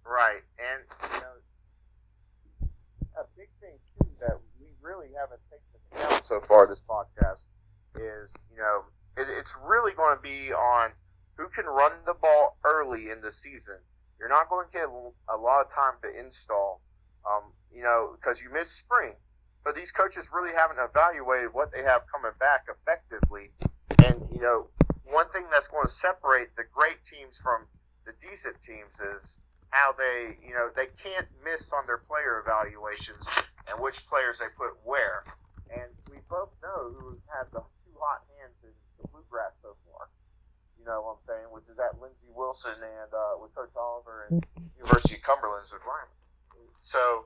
Right. 0.06 0.41
And, 0.58 1.13
you 1.13 1.19
know, 1.22 2.69
a 3.17 3.26
big 3.38 3.50
thing, 3.62 3.78
too, 4.02 4.10
that 4.19 4.38
we 4.60 4.67
really 4.82 5.08
haven't 5.17 5.41
taken 5.50 6.10
account 6.10 6.26
so 6.26 6.41
far 6.41 6.67
this 6.67 6.82
podcast 6.82 7.43
is, 7.95 8.34
you 8.52 8.58
know, 8.58 8.84
it, 9.17 9.28
it's 9.39 9.56
really 9.63 9.93
going 9.93 10.15
to 10.15 10.22
be 10.22 10.52
on 10.52 10.91
who 11.36 11.48
can 11.50 11.65
run 11.65 11.91
the 12.06 12.13
ball 12.13 12.58
early 12.65 13.10
in 13.10 13.22
the 13.22 13.32
season. 13.32 13.78
You're 14.19 14.30
not 14.30 14.50
going 14.50 14.67
to 14.67 14.72
get 14.72 14.88
a 14.89 15.38
lot 15.38 15.62
of 15.62 15.74
time 15.74 15.93
to 16.04 16.19
install, 16.19 16.82
um, 17.26 17.54
you 17.73 17.84
know, 17.84 18.15
because 18.19 18.41
you 18.41 18.51
miss 18.51 18.69
spring. 18.69 19.13
But 19.63 19.75
these 19.75 19.91
coaches 19.91 20.29
really 20.34 20.55
haven't 20.55 20.79
evaluated 20.79 21.53
what 21.53 21.71
they 21.71 21.84
have 21.84 22.03
coming 22.12 22.32
back 22.39 22.65
effectively. 22.69 23.51
And, 24.03 24.23
you 24.32 24.41
know, 24.41 24.67
one 25.05 25.29
thing 25.29 25.45
that's 25.51 25.67
going 25.67 25.86
to 25.86 25.91
separate 25.91 26.55
the 26.55 26.63
great 26.73 27.03
teams 27.03 27.38
from 27.38 27.65
the 28.05 28.13
decent 28.21 28.62
teams 28.62 28.99
is 28.99 29.38
how 29.69 29.93
they, 29.93 30.38
you 30.41 30.53
know, 30.53 30.69
they 30.75 30.88
can't 31.03 31.27
miss 31.43 31.71
on 31.73 31.86
their 31.86 31.99
player 31.99 32.41
evaluations 32.41 33.27
and 33.69 33.79
which 33.79 34.08
players 34.08 34.39
they 34.39 34.49
put 34.55 34.73
where. 34.84 35.23
And 35.69 35.91
we 36.10 36.17
both 36.29 36.49
know 36.63 36.95
who 36.97 37.19
had 37.29 37.45
the 37.51 37.62
two 37.62 37.95
hot 37.99 38.25
hands 38.39 38.58
in 38.63 38.73
the 39.01 39.08
bluegrass 39.10 39.53
so 39.62 39.75
far. 39.86 40.10
You 40.79 40.86
know 40.86 41.01
what 41.05 41.19
I'm 41.19 41.23
saying? 41.27 41.47
Which 41.51 41.67
is 41.69 41.77
that 41.77 42.01
Lindsey 42.01 42.32
Wilson 42.34 42.73
and 42.79 43.12
uh, 43.13 43.38
with 43.38 43.53
Coach 43.53 43.75
Oliver 43.75 44.25
and 44.32 44.41
University 44.79 45.15
of 45.15 45.21
Cumberland's 45.21 45.69
requirement. 45.69 46.15
So 46.82 47.25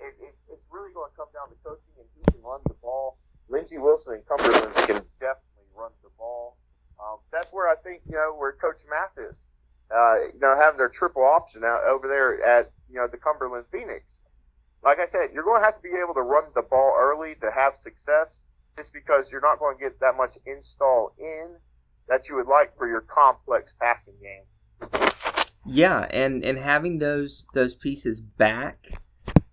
it, 0.00 0.14
it, 0.20 0.34
it's 0.52 0.66
really 0.70 0.92
going 0.92 1.10
to 1.10 1.16
come 1.16 1.28
down 1.34 1.48
to 1.50 1.58
coaching 1.62 1.94
and 1.98 2.08
who 2.14 2.22
can 2.32 2.42
run 2.42 2.60
the 2.66 2.78
ball. 2.82 3.18
Lindsey 3.48 3.78
Wilson 3.78 4.20
and 4.20 4.24
Cumberland 4.26 4.74
can 4.74 5.02
definitely 5.20 5.68
run 5.74 5.90
the 6.02 6.10
ball. 6.18 6.56
Um, 6.98 7.18
that's 7.32 7.50
where 7.52 7.68
I 7.68 7.76
think 7.76 8.02
you 8.06 8.16
know 8.16 8.34
where 8.36 8.52
Coach 8.52 8.82
Mathis 8.90 9.46
uh, 9.94 10.20
you 10.34 10.40
know, 10.40 10.56
having 10.56 10.78
their 10.78 10.88
triple 10.88 11.24
option 11.24 11.64
out 11.64 11.84
over 11.84 12.08
there 12.08 12.42
at, 12.44 12.70
you 12.90 12.96
know, 12.96 13.06
the 13.06 13.16
Cumberland 13.16 13.64
Phoenix. 13.72 14.20
Like 14.82 14.98
I 14.98 15.06
said, 15.06 15.30
you're 15.32 15.44
going 15.44 15.60
to 15.60 15.64
have 15.64 15.76
to 15.76 15.82
be 15.82 15.96
able 16.02 16.14
to 16.14 16.20
run 16.20 16.44
the 16.54 16.62
ball 16.62 16.94
early 16.98 17.34
to 17.40 17.50
have 17.50 17.74
success 17.76 18.38
just 18.76 18.92
because 18.92 19.32
you're 19.32 19.40
not 19.40 19.58
going 19.58 19.76
to 19.76 19.82
get 19.82 19.98
that 20.00 20.16
much 20.16 20.38
install 20.46 21.14
in 21.18 21.48
that 22.08 22.28
you 22.28 22.36
would 22.36 22.46
like 22.46 22.76
for 22.76 22.86
your 22.86 23.00
complex 23.00 23.74
passing 23.80 24.14
game. 24.22 24.90
Yeah, 25.66 26.06
and, 26.10 26.44
and 26.44 26.58
having 26.58 26.98
those 26.98 27.46
those 27.52 27.74
pieces 27.74 28.20
back 28.20 28.86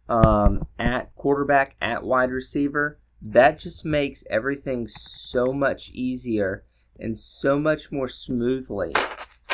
um, 0.08 0.68
at 0.78 1.14
quarterback, 1.16 1.76
at 1.82 2.04
wide 2.04 2.32
receiver, 2.32 3.00
that 3.22 3.60
just 3.60 3.86
makes 3.86 4.24
everything 4.30 4.88
so 4.88 5.48
much 5.48 5.90
easier 5.90 6.64
and 7.00 7.18
so 7.18 7.60
much 7.60 7.92
more 7.92 8.08
smoothly 8.08 8.94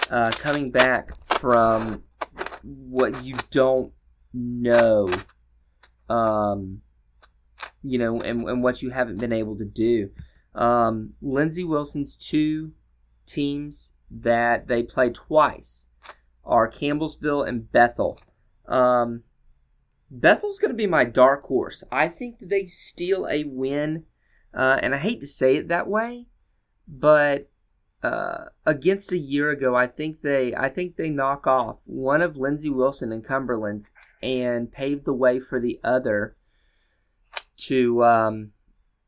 uh, 0.10 0.32
coming 0.32 0.70
back 0.70 1.12
from 1.40 2.04
what 2.64 3.24
you 3.24 3.36
don't 3.50 3.94
know, 4.34 5.10
um, 6.10 6.82
you 7.82 7.98
know, 7.98 8.22
and, 8.22 8.48
and 8.48 8.64
what 8.64 8.82
you 8.82 8.90
haven't 8.90 9.18
been 9.18 9.34
able 9.34 9.58
to 9.58 9.66
do. 9.66 10.10
Um, 10.54 11.14
Lindsey 11.22 11.64
Wilson's 11.64 12.16
two 12.16 12.74
teams 13.26 13.94
that 14.10 14.68
they 14.68 14.84
play 14.84 15.10
twice 15.10 15.88
are 16.44 16.70
Campbellsville 16.70 17.48
and 17.48 17.72
Bethel. 17.72 18.20
Um, 18.68 19.24
Bethel's 20.14 20.60
going 20.60 20.72
to 20.72 20.78
be 20.78 20.88
my 20.88 21.06
dark 21.06 21.44
horse. 21.46 21.84
I 21.90 22.10
think 22.10 22.38
they 22.42 22.66
steal 22.66 23.28
a 23.30 23.46
win, 23.46 24.04
uh, 24.54 24.78
and 24.82 24.94
I 24.94 24.98
hate 24.98 25.22
to 25.22 25.28
say 25.28 25.56
it 25.56 25.70
that 25.70 25.88
way, 25.88 26.28
but 26.86 27.50
uh, 28.04 28.46
against 28.66 29.14
a 29.14 29.18
year 29.18 29.52
ago, 29.52 29.76
I 29.76 29.88
think 29.88 30.22
they 30.22 30.54
I 30.56 30.70
think 30.70 30.96
they 30.96 31.10
knock 31.10 31.48
off 31.48 31.78
one 31.86 32.22
of 32.22 32.36
Lindsey 32.36 32.70
Wilson 32.70 33.12
and 33.12 33.24
Cumberland's 33.24 33.92
and 34.22 34.72
pave 34.72 35.06
the 35.06 35.14
way 35.14 35.40
for 35.40 35.60
the 35.60 35.80
other 35.84 36.36
to 37.58 38.04
um, 38.04 38.52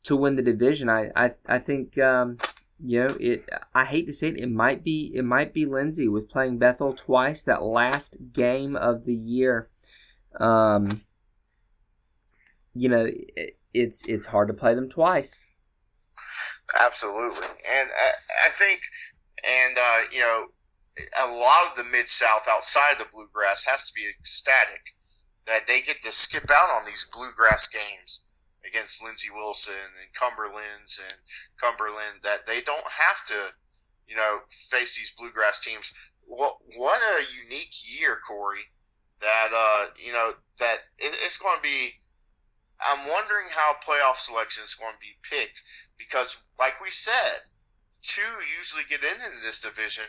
to 0.04 0.16
win 0.16 0.36
the 0.36 0.42
division. 0.42 0.89
I 0.89 1.12
I, 1.16 1.32
I 1.48 1.60
think 1.60 1.98
um, 1.98 2.38
you 2.80 3.02
know 3.02 3.18
it. 3.20 3.50
I 3.74 3.86
hate 3.86 4.06
to 4.08 4.13
say 4.13 4.30
it, 4.30 4.38
it 4.38 4.50
might 4.50 4.84
be 4.84 5.12
it 5.16 5.26
might 5.26 5.54
be 5.54 5.66
Lindsey 5.66 6.08
with 6.08 6.30
playing 6.30 6.60
Bethel 6.60 6.94
twice 6.94 7.44
that 7.44 7.63
last 7.63 8.18
game 8.32 8.76
of 8.76 9.06
the 9.06 9.16
year. 9.16 9.70
Um, 10.39 11.02
you 12.74 12.89
know 12.89 13.06
it, 13.06 13.58
it's 13.74 14.04
it's 14.08 14.28
hard 14.28 14.48
to 14.48 14.54
play 14.54 14.74
them 14.76 14.89
twice. 14.89 15.50
Absolutely, 16.80 17.48
and 17.48 17.89
I, 17.89 18.48
I 18.48 18.50
think, 18.50 18.82
and 19.43 19.78
uh, 19.78 20.10
you 20.12 20.19
know, 20.19 20.46
a 21.24 21.28
lot 21.28 21.69
of 21.69 21.78
the 21.78 21.84
mid 21.91 22.08
South 22.08 22.48
outside 22.50 22.98
the 22.98 23.06
bluegrass 23.12 23.65
has 23.65 23.88
to 23.88 23.93
be 23.93 24.08
ecstatic 24.10 24.96
that 25.46 25.67
they 25.67 25.82
get 25.82 26.02
to 26.02 26.12
skip 26.12 26.50
out 26.50 26.69
on 26.69 26.86
these 26.86 27.10
bluegrass 27.13 27.67
games 27.67 28.28
against 28.65 29.04
Lindsey 29.04 29.30
Wilson 29.34 29.74
and 30.02 30.13
Cumberland's 30.13 31.02
and 31.04 31.17
Cumberland 31.60 32.24
that 32.24 32.46
they 32.48 32.62
don't 32.62 32.88
have 32.88 33.26
to, 33.28 33.54
you 34.08 34.15
know, 34.15 34.39
face 34.69 34.96
these 34.96 35.13
bluegrass 35.17 35.60
teams. 35.60 35.93
What 36.26 36.56
what 36.78 37.02
a 37.02 37.24
unique 37.43 37.74
year, 38.00 38.19
Corey. 38.26 38.63
That 39.23 39.49
uh, 39.55 39.86
you 40.05 40.12
know 40.12 40.33
that 40.59 40.77
it, 40.99 41.15
it's 41.23 41.38
going 41.38 41.55
to 41.57 41.63
be. 41.63 41.91
I'm 42.81 43.07
wondering 43.07 43.47
how 43.49 43.73
playoff 43.79 44.17
selection 44.17 44.63
is 44.63 44.75
going 44.75 44.91
to 44.91 44.99
be 44.99 45.15
picked 45.23 45.62
because, 45.97 46.43
like 46.59 46.81
we 46.83 46.89
said, 46.89 47.39
two 48.01 48.21
usually 48.59 48.83
get 48.89 48.99
in 49.01 49.21
in 49.21 49.39
this 49.41 49.62
division, 49.62 50.03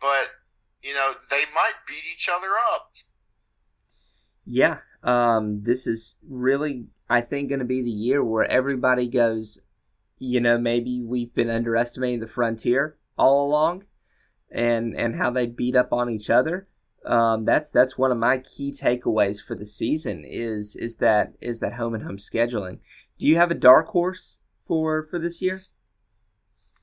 but 0.00 0.28
you 0.82 0.94
know 0.94 1.12
they 1.30 1.42
might 1.54 1.74
beat 1.86 2.02
each 2.10 2.30
other 2.34 2.48
up. 2.74 2.92
Yeah, 4.46 4.78
um, 5.02 5.62
this 5.62 5.86
is 5.86 6.16
really, 6.26 6.86
I 7.08 7.20
think, 7.20 7.50
going 7.50 7.58
to 7.60 7.64
be 7.64 7.82
the 7.82 7.90
year 7.90 8.24
where 8.24 8.46
everybody 8.46 9.08
goes. 9.08 9.60
You 10.18 10.40
know, 10.40 10.56
maybe 10.56 11.02
we've 11.02 11.34
been 11.34 11.50
underestimating 11.50 12.20
the 12.20 12.26
frontier 12.26 12.96
all 13.18 13.46
along, 13.46 13.84
and 14.50 14.96
and 14.96 15.16
how 15.16 15.30
they 15.30 15.46
beat 15.46 15.76
up 15.76 15.92
on 15.92 16.08
each 16.08 16.30
other. 16.30 16.66
Um, 17.06 17.44
that's 17.44 17.70
that's 17.70 17.98
one 17.98 18.10
of 18.10 18.18
my 18.18 18.38
key 18.38 18.72
takeaways 18.72 19.42
for 19.42 19.54
the 19.54 19.66
season 19.66 20.24
is 20.24 20.74
is 20.76 20.96
that 20.96 21.34
is 21.40 21.60
that 21.60 21.74
home 21.74 21.94
and 21.94 22.02
home 22.02 22.16
scheduling. 22.16 22.78
Do 23.18 23.26
you 23.26 23.36
have 23.36 23.50
a 23.50 23.54
dark 23.54 23.88
horse 23.88 24.40
for 24.60 25.04
for 25.04 25.18
this 25.18 25.42
year? 25.42 25.62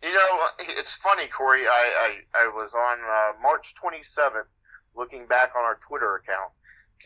You 0.03 0.13
know, 0.13 0.47
it's 0.59 0.95
funny, 0.95 1.27
Corey. 1.27 1.67
I 1.67 2.19
I, 2.35 2.43
I 2.43 2.51
was 2.55 2.73
on 2.73 2.97
uh, 2.99 3.41
March 3.41 3.73
27th, 3.75 4.49
looking 4.95 5.27
back 5.27 5.53
on 5.57 5.63
our 5.63 5.75
Twitter 5.75 6.15
account, 6.15 6.51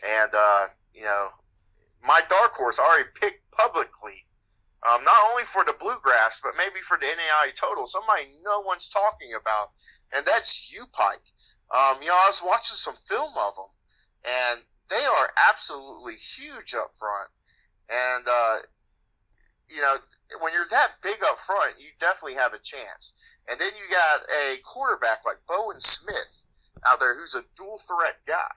and 0.06 0.34
uh, 0.34 0.66
you 0.94 1.02
know, 1.02 1.28
my 2.04 2.20
dark 2.28 2.54
horse 2.54 2.78
already 2.78 3.08
picked 3.20 3.50
publicly. 3.50 4.24
Um, 4.86 5.02
not 5.04 5.16
only 5.32 5.44
for 5.44 5.64
the 5.64 5.74
bluegrass, 5.80 6.40
but 6.44 6.52
maybe 6.56 6.80
for 6.80 6.96
the 6.96 7.06
NAI 7.06 7.50
total. 7.54 7.86
Somebody 7.86 8.24
no 8.44 8.60
one's 8.60 8.88
talking 8.88 9.32
about, 9.34 9.70
and 10.14 10.24
that's 10.24 10.72
U 10.72 10.84
Pike. 10.92 11.32
Um, 11.70 12.00
you 12.00 12.08
know, 12.08 12.14
I 12.14 12.28
was 12.28 12.42
watching 12.44 12.76
some 12.76 12.96
film 13.06 13.32
of 13.36 13.54
them, 13.56 13.72
and 14.24 14.60
they 14.88 15.04
are 15.04 15.30
absolutely 15.50 16.14
huge 16.14 16.74
up 16.74 16.94
front. 16.94 17.30
And 17.90 18.26
uh, 18.26 18.56
you 19.68 19.80
know, 19.82 19.96
when 20.40 20.52
you're 20.52 20.70
that 20.70 20.98
big 21.02 21.18
up 21.24 21.38
front, 21.38 21.74
you 21.78 21.88
definitely 21.98 22.34
have 22.34 22.54
a 22.54 22.62
chance. 22.62 23.12
And 23.48 23.58
then 23.58 23.70
you 23.74 23.84
got 23.90 24.20
a 24.30 24.56
quarterback 24.62 25.24
like 25.24 25.38
Bowen 25.48 25.80
Smith 25.80 26.44
out 26.86 27.00
there 27.00 27.18
who's 27.18 27.34
a 27.34 27.44
dual 27.56 27.78
threat 27.86 28.18
guy 28.26 28.54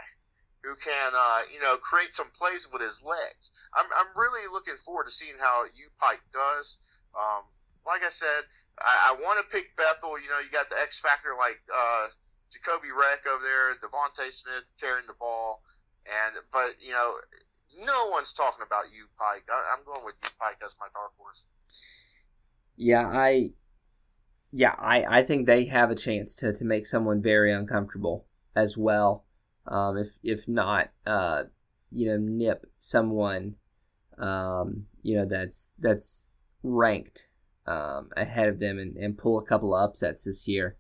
who 0.63 0.75
can, 0.75 1.11
uh, 1.15 1.41
you 1.53 1.61
know, 1.61 1.77
create 1.77 2.13
some 2.13 2.27
plays 2.35 2.67
with 2.71 2.81
his 2.81 3.01
legs. 3.03 3.51
I'm, 3.73 3.85
I'm 3.95 4.11
really 4.15 4.45
looking 4.51 4.77
forward 4.83 5.05
to 5.05 5.11
seeing 5.11 5.37
how 5.39 5.63
U 5.63 5.87
Pike 5.99 6.21
does. 6.33 6.77
Um, 7.15 7.43
like 7.85 8.03
I 8.03 8.09
said, 8.09 8.43
I, 8.77 9.13
I 9.13 9.21
want 9.21 9.39
to 9.39 9.55
pick 9.55 9.75
Bethel. 9.77 10.19
You 10.19 10.27
know, 10.27 10.39
you 10.43 10.51
got 10.51 10.69
the 10.69 10.77
X 10.81 10.99
factor 10.99 11.29
like 11.37 11.61
uh, 11.73 12.07
Jacoby 12.51 12.89
Reck 12.91 13.25
over 13.27 13.43
there, 13.43 13.75
Devonte 13.77 14.33
Smith 14.33 14.71
carrying 14.79 15.07
the 15.07 15.13
ball, 15.19 15.61
and 16.05 16.35
but 16.51 16.75
you 16.81 16.93
know 16.93 17.13
no 17.85 18.09
one's 18.09 18.33
talking 18.33 18.65
about 18.65 18.85
U 18.93 19.05
Pike. 19.17 19.43
I, 19.49 19.77
am 19.77 19.85
going 19.85 20.05
with 20.05 20.15
U 20.23 20.29
Pike 20.39 20.57
as 20.65 20.75
my 20.79 20.87
dark 20.93 21.11
horse. 21.17 21.45
Yeah, 22.75 23.07
I, 23.07 23.51
yeah, 24.51 24.73
I, 24.77 25.19
I 25.19 25.23
think 25.23 25.45
they 25.45 25.65
have 25.65 25.91
a 25.91 25.95
chance 25.95 26.33
to, 26.35 26.53
to 26.53 26.65
make 26.65 26.85
someone 26.85 27.21
very 27.21 27.51
uncomfortable 27.51 28.25
as 28.55 28.77
well. 28.77 29.25
Um, 29.67 29.97
if 29.97 30.17
if 30.23 30.47
not, 30.47 30.89
uh, 31.05 31.43
you 31.91 32.07
know, 32.07 32.17
nip 32.17 32.65
someone, 32.79 33.55
um, 34.17 34.85
you 35.03 35.17
know, 35.17 35.25
that's 35.25 35.73
that's 35.77 36.27
ranked 36.63 37.27
um, 37.67 38.09
ahead 38.17 38.47
of 38.47 38.59
them 38.59 38.79
and, 38.79 38.97
and 38.97 39.17
pull 39.17 39.37
a 39.37 39.45
couple 39.45 39.75
of 39.75 39.89
upsets 39.89 40.23
this 40.23 40.47
year. 40.47 40.77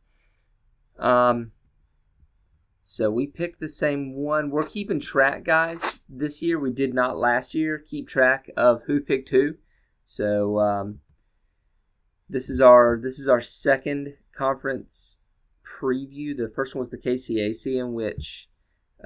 Um, 0.97 1.51
so 2.91 3.11
we 3.11 3.27
picked 3.27 3.59
the 3.59 3.69
same 3.69 4.15
one. 4.15 4.49
We're 4.49 4.63
keeping 4.63 4.99
track, 4.99 5.43
guys. 5.43 6.01
This 6.09 6.41
year 6.41 6.59
we 6.59 6.71
did 6.71 6.91
not 6.91 7.15
last 7.15 7.53
year 7.53 7.77
keep 7.77 8.07
track 8.07 8.49
of 8.57 8.81
who 8.87 8.99
picked 8.99 9.29
who. 9.29 9.57
So 10.05 10.57
um, 10.57 11.01
this 12.27 12.49
is 12.49 12.59
our 12.59 12.99
this 12.99 13.19
is 13.19 13.27
our 13.27 13.41
second 13.41 14.15
conference 14.35 15.19
preview. 15.63 16.35
The 16.35 16.49
first 16.49 16.73
one 16.73 16.79
was 16.79 16.89
the 16.89 16.97
KCAC, 16.97 17.79
in 17.79 17.93
which 17.93 18.49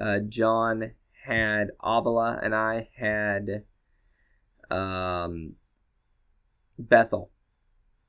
uh, 0.00 0.20
John 0.26 0.92
had 1.26 1.72
Avila 1.82 2.40
and 2.42 2.54
I 2.54 2.88
had 2.96 3.64
um, 4.70 5.56
Bethel 6.78 7.32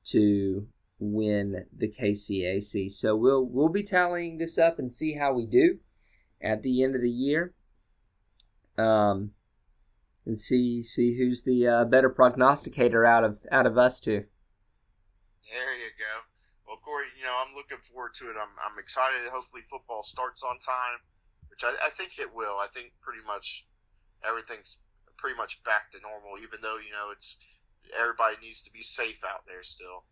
to 0.04 0.68
win 0.98 1.66
the 1.76 1.88
KCAC. 1.88 2.90
So 2.90 3.16
we'll 3.16 3.44
we'll 3.44 3.68
be 3.68 3.82
tallying 3.82 4.38
this 4.38 4.58
up 4.58 4.78
and 4.78 4.90
see 4.90 5.14
how 5.14 5.32
we 5.32 5.46
do 5.46 5.78
at 6.40 6.62
the 6.62 6.82
end 6.82 6.94
of 6.94 7.02
the 7.02 7.10
year. 7.10 7.54
Um, 8.78 9.32
and 10.26 10.38
see 10.38 10.82
see 10.82 11.16
who's 11.16 11.42
the 11.44 11.66
uh, 11.66 11.84
better 11.84 12.10
prognosticator 12.10 13.04
out 13.04 13.24
of 13.24 13.40
out 13.50 13.66
of 13.66 13.78
us 13.78 14.00
two. 14.00 14.24
There 15.46 15.74
you 15.78 15.90
go. 15.96 16.26
Well, 16.66 16.76
Corey, 16.84 17.06
you 17.16 17.24
know 17.24 17.36
I'm 17.38 17.54
looking 17.54 17.78
forward 17.78 18.14
to 18.14 18.26
it. 18.26 18.36
I'm 18.36 18.50
I'm 18.60 18.78
excited. 18.78 19.22
Hopefully, 19.30 19.62
football 19.70 20.02
starts 20.02 20.42
on 20.42 20.58
time, 20.58 20.98
which 21.48 21.62
I, 21.62 21.72
I 21.86 21.90
think 21.90 22.18
it 22.18 22.34
will. 22.34 22.58
I 22.58 22.66
think 22.74 22.92
pretty 23.00 23.24
much 23.26 23.66
everything's 24.26 24.82
pretty 25.16 25.36
much 25.36 25.62
back 25.64 25.90
to 25.92 26.00
normal, 26.02 26.42
even 26.42 26.58
though 26.60 26.76
you 26.76 26.90
know 26.90 27.14
it's 27.14 27.38
everybody 27.94 28.36
needs 28.42 28.62
to 28.62 28.72
be 28.72 28.82
safe 28.82 29.22
out 29.24 29.46
there 29.46 29.62
still. 29.62 30.04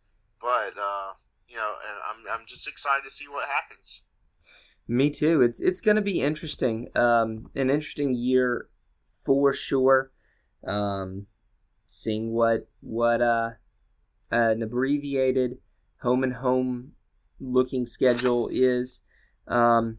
But 0.44 0.78
uh, 0.78 1.14
you 1.48 1.56
know, 1.56 1.72
and 1.88 2.28
I'm 2.28 2.40
I'm 2.40 2.46
just 2.46 2.68
excited 2.68 3.02
to 3.04 3.10
see 3.10 3.24
what 3.26 3.48
happens. 3.48 4.02
Me 4.86 5.08
too. 5.08 5.40
It's 5.40 5.58
it's 5.58 5.80
going 5.80 5.96
to 5.96 6.02
be 6.02 6.20
interesting. 6.20 6.88
Um, 6.94 7.50
an 7.54 7.70
interesting 7.70 8.14
year 8.14 8.68
for 9.24 9.54
sure. 9.54 10.12
Um, 10.66 11.28
seeing 11.86 12.32
what 12.32 12.68
what 12.82 13.22
uh, 13.22 13.52
an 14.30 14.62
abbreviated 14.62 15.56
home 16.02 16.22
and 16.22 16.34
home 16.34 16.92
looking 17.40 17.86
schedule 17.86 18.50
is. 18.52 19.00
Um, 19.48 19.98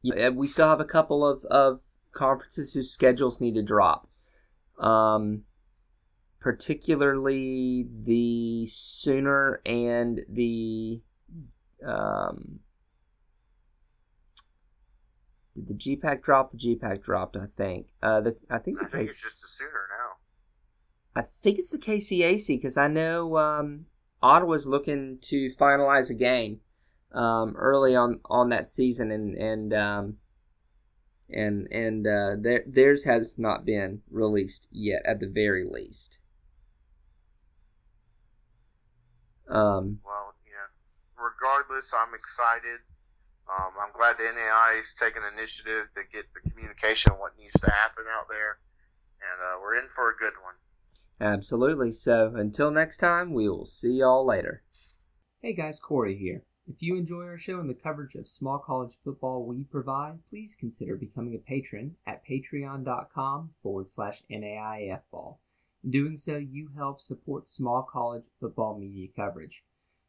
yeah, 0.00 0.30
we 0.30 0.48
still 0.48 0.68
have 0.68 0.80
a 0.80 0.86
couple 0.86 1.26
of, 1.26 1.44
of 1.46 1.80
conferences 2.12 2.72
whose 2.72 2.90
schedules 2.90 3.40
need 3.40 3.54
to 3.54 3.62
drop. 3.62 4.08
Um, 4.78 5.42
particularly 6.44 7.86
the 8.02 8.66
Sooner 8.66 9.62
and 9.64 10.20
the 10.28 11.00
um, 11.82 12.60
did 15.54 15.68
the 15.68 15.74
GPAC 15.74 16.20
drop? 16.20 16.50
The 16.50 16.58
GPAC 16.58 17.02
dropped, 17.02 17.38
I 17.38 17.46
think. 17.56 17.86
Uh, 18.02 18.20
the 18.20 18.36
I 18.50 18.58
think 18.58 18.78
the 18.78 18.84
I 18.84 18.88
think 18.88 19.04
K- 19.04 19.10
it's 19.10 19.22
just 19.22 19.40
the 19.40 19.48
Sooner 19.48 19.88
now. 19.88 21.22
I 21.22 21.24
think 21.42 21.58
it's 21.58 21.70
the 21.70 21.78
KCAC 21.78 22.46
because 22.48 22.76
I 22.76 22.88
know 22.88 23.38
um, 23.38 23.86
Ottawa's 24.22 24.66
looking 24.66 25.16
to 25.22 25.48
finalize 25.58 26.10
a 26.10 26.14
game 26.14 26.60
um, 27.12 27.56
early 27.56 27.96
on 27.96 28.20
on 28.26 28.50
that 28.50 28.68
season, 28.68 29.10
and 29.10 29.34
and 29.34 29.72
um, 29.72 30.16
and 31.30 31.68
and 31.72 32.06
uh, 32.06 32.36
their, 32.38 32.64
theirs 32.66 33.04
has 33.04 33.38
not 33.38 33.64
been 33.64 34.02
released 34.10 34.68
yet, 34.70 35.00
at 35.06 35.20
the 35.20 35.26
very 35.26 35.64
least. 35.66 36.18
Um, 39.48 40.00
well, 40.04 40.34
yeah. 40.46 40.68
Regardless, 41.16 41.92
I'm 41.92 42.14
excited. 42.14 42.80
Um, 43.48 43.72
I'm 43.80 43.92
glad 43.92 44.16
the 44.16 44.24
NAIA 44.24 44.80
is 44.80 44.94
taking 44.94 45.22
initiative 45.36 45.88
to 45.94 46.00
get 46.10 46.24
the 46.32 46.48
communication 46.48 47.12
on 47.12 47.18
what 47.18 47.36
needs 47.38 47.52
to 47.60 47.70
happen 47.70 48.04
out 48.10 48.26
there, 48.30 48.58
and 49.20 49.38
uh, 49.40 49.60
we're 49.60 49.78
in 49.78 49.88
for 49.88 50.10
a 50.10 50.16
good 50.16 50.32
one. 50.42 50.54
Absolutely. 51.20 51.90
So 51.90 52.32
until 52.34 52.70
next 52.70 52.96
time, 52.98 53.34
we 53.34 53.48
will 53.48 53.66
see 53.66 53.92
y'all 53.92 54.24
later. 54.24 54.62
Hey 55.42 55.52
guys, 55.52 55.78
Corey 55.78 56.16
here. 56.16 56.42
If 56.66 56.80
you 56.80 56.96
enjoy 56.96 57.24
our 57.24 57.36
show 57.36 57.60
and 57.60 57.68
the 57.68 57.74
coverage 57.74 58.14
of 58.14 58.26
small 58.26 58.58
college 58.58 58.94
football 59.04 59.44
we 59.44 59.64
provide, 59.64 60.24
please 60.30 60.56
consider 60.58 60.96
becoming 60.96 61.34
a 61.34 61.38
patron 61.38 61.96
at 62.06 62.26
patreon.com 62.26 63.50
forward 63.62 63.90
slash 63.90 64.22
NAIF 64.30 65.02
ball. 65.12 65.40
In 65.84 65.90
doing 65.90 66.16
so, 66.16 66.36
you 66.38 66.70
help 66.74 67.02
support 67.02 67.46
small 67.46 67.82
college 67.82 68.24
football 68.40 68.78
media 68.78 69.08
coverage. 69.14 69.62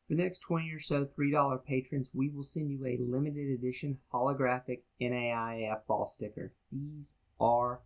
For 0.08 0.16
the 0.16 0.24
next 0.24 0.40
20 0.40 0.72
or 0.72 0.80
so 0.80 1.04
$3 1.06 1.66
patrons, 1.66 2.12
we 2.14 2.30
will 2.30 2.44
send 2.44 2.72
you 2.72 2.86
a 2.86 2.98
limited 2.98 3.50
edition 3.50 3.98
holographic 4.14 4.84
NAIF 5.02 5.86
ball 5.86 6.06
sticker. 6.06 6.54
These 6.72 7.14
are 7.42 7.82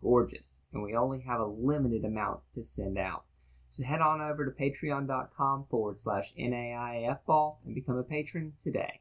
gorgeous, 0.00 0.62
and 0.72 0.82
we 0.82 0.94
only 0.94 1.20
have 1.20 1.40
a 1.40 1.44
limited 1.44 2.06
amount 2.06 2.40
to 2.54 2.62
send 2.62 2.96
out. 2.96 3.24
So 3.68 3.84
head 3.84 4.00
on 4.00 4.22
over 4.22 4.46
to 4.46 4.50
patreon.com 4.50 5.66
forward 5.68 6.00
slash 6.00 6.32
NAIF 6.38 7.26
ball 7.26 7.60
and 7.66 7.74
become 7.74 7.98
a 7.98 8.04
patron 8.04 8.54
today. 8.58 9.00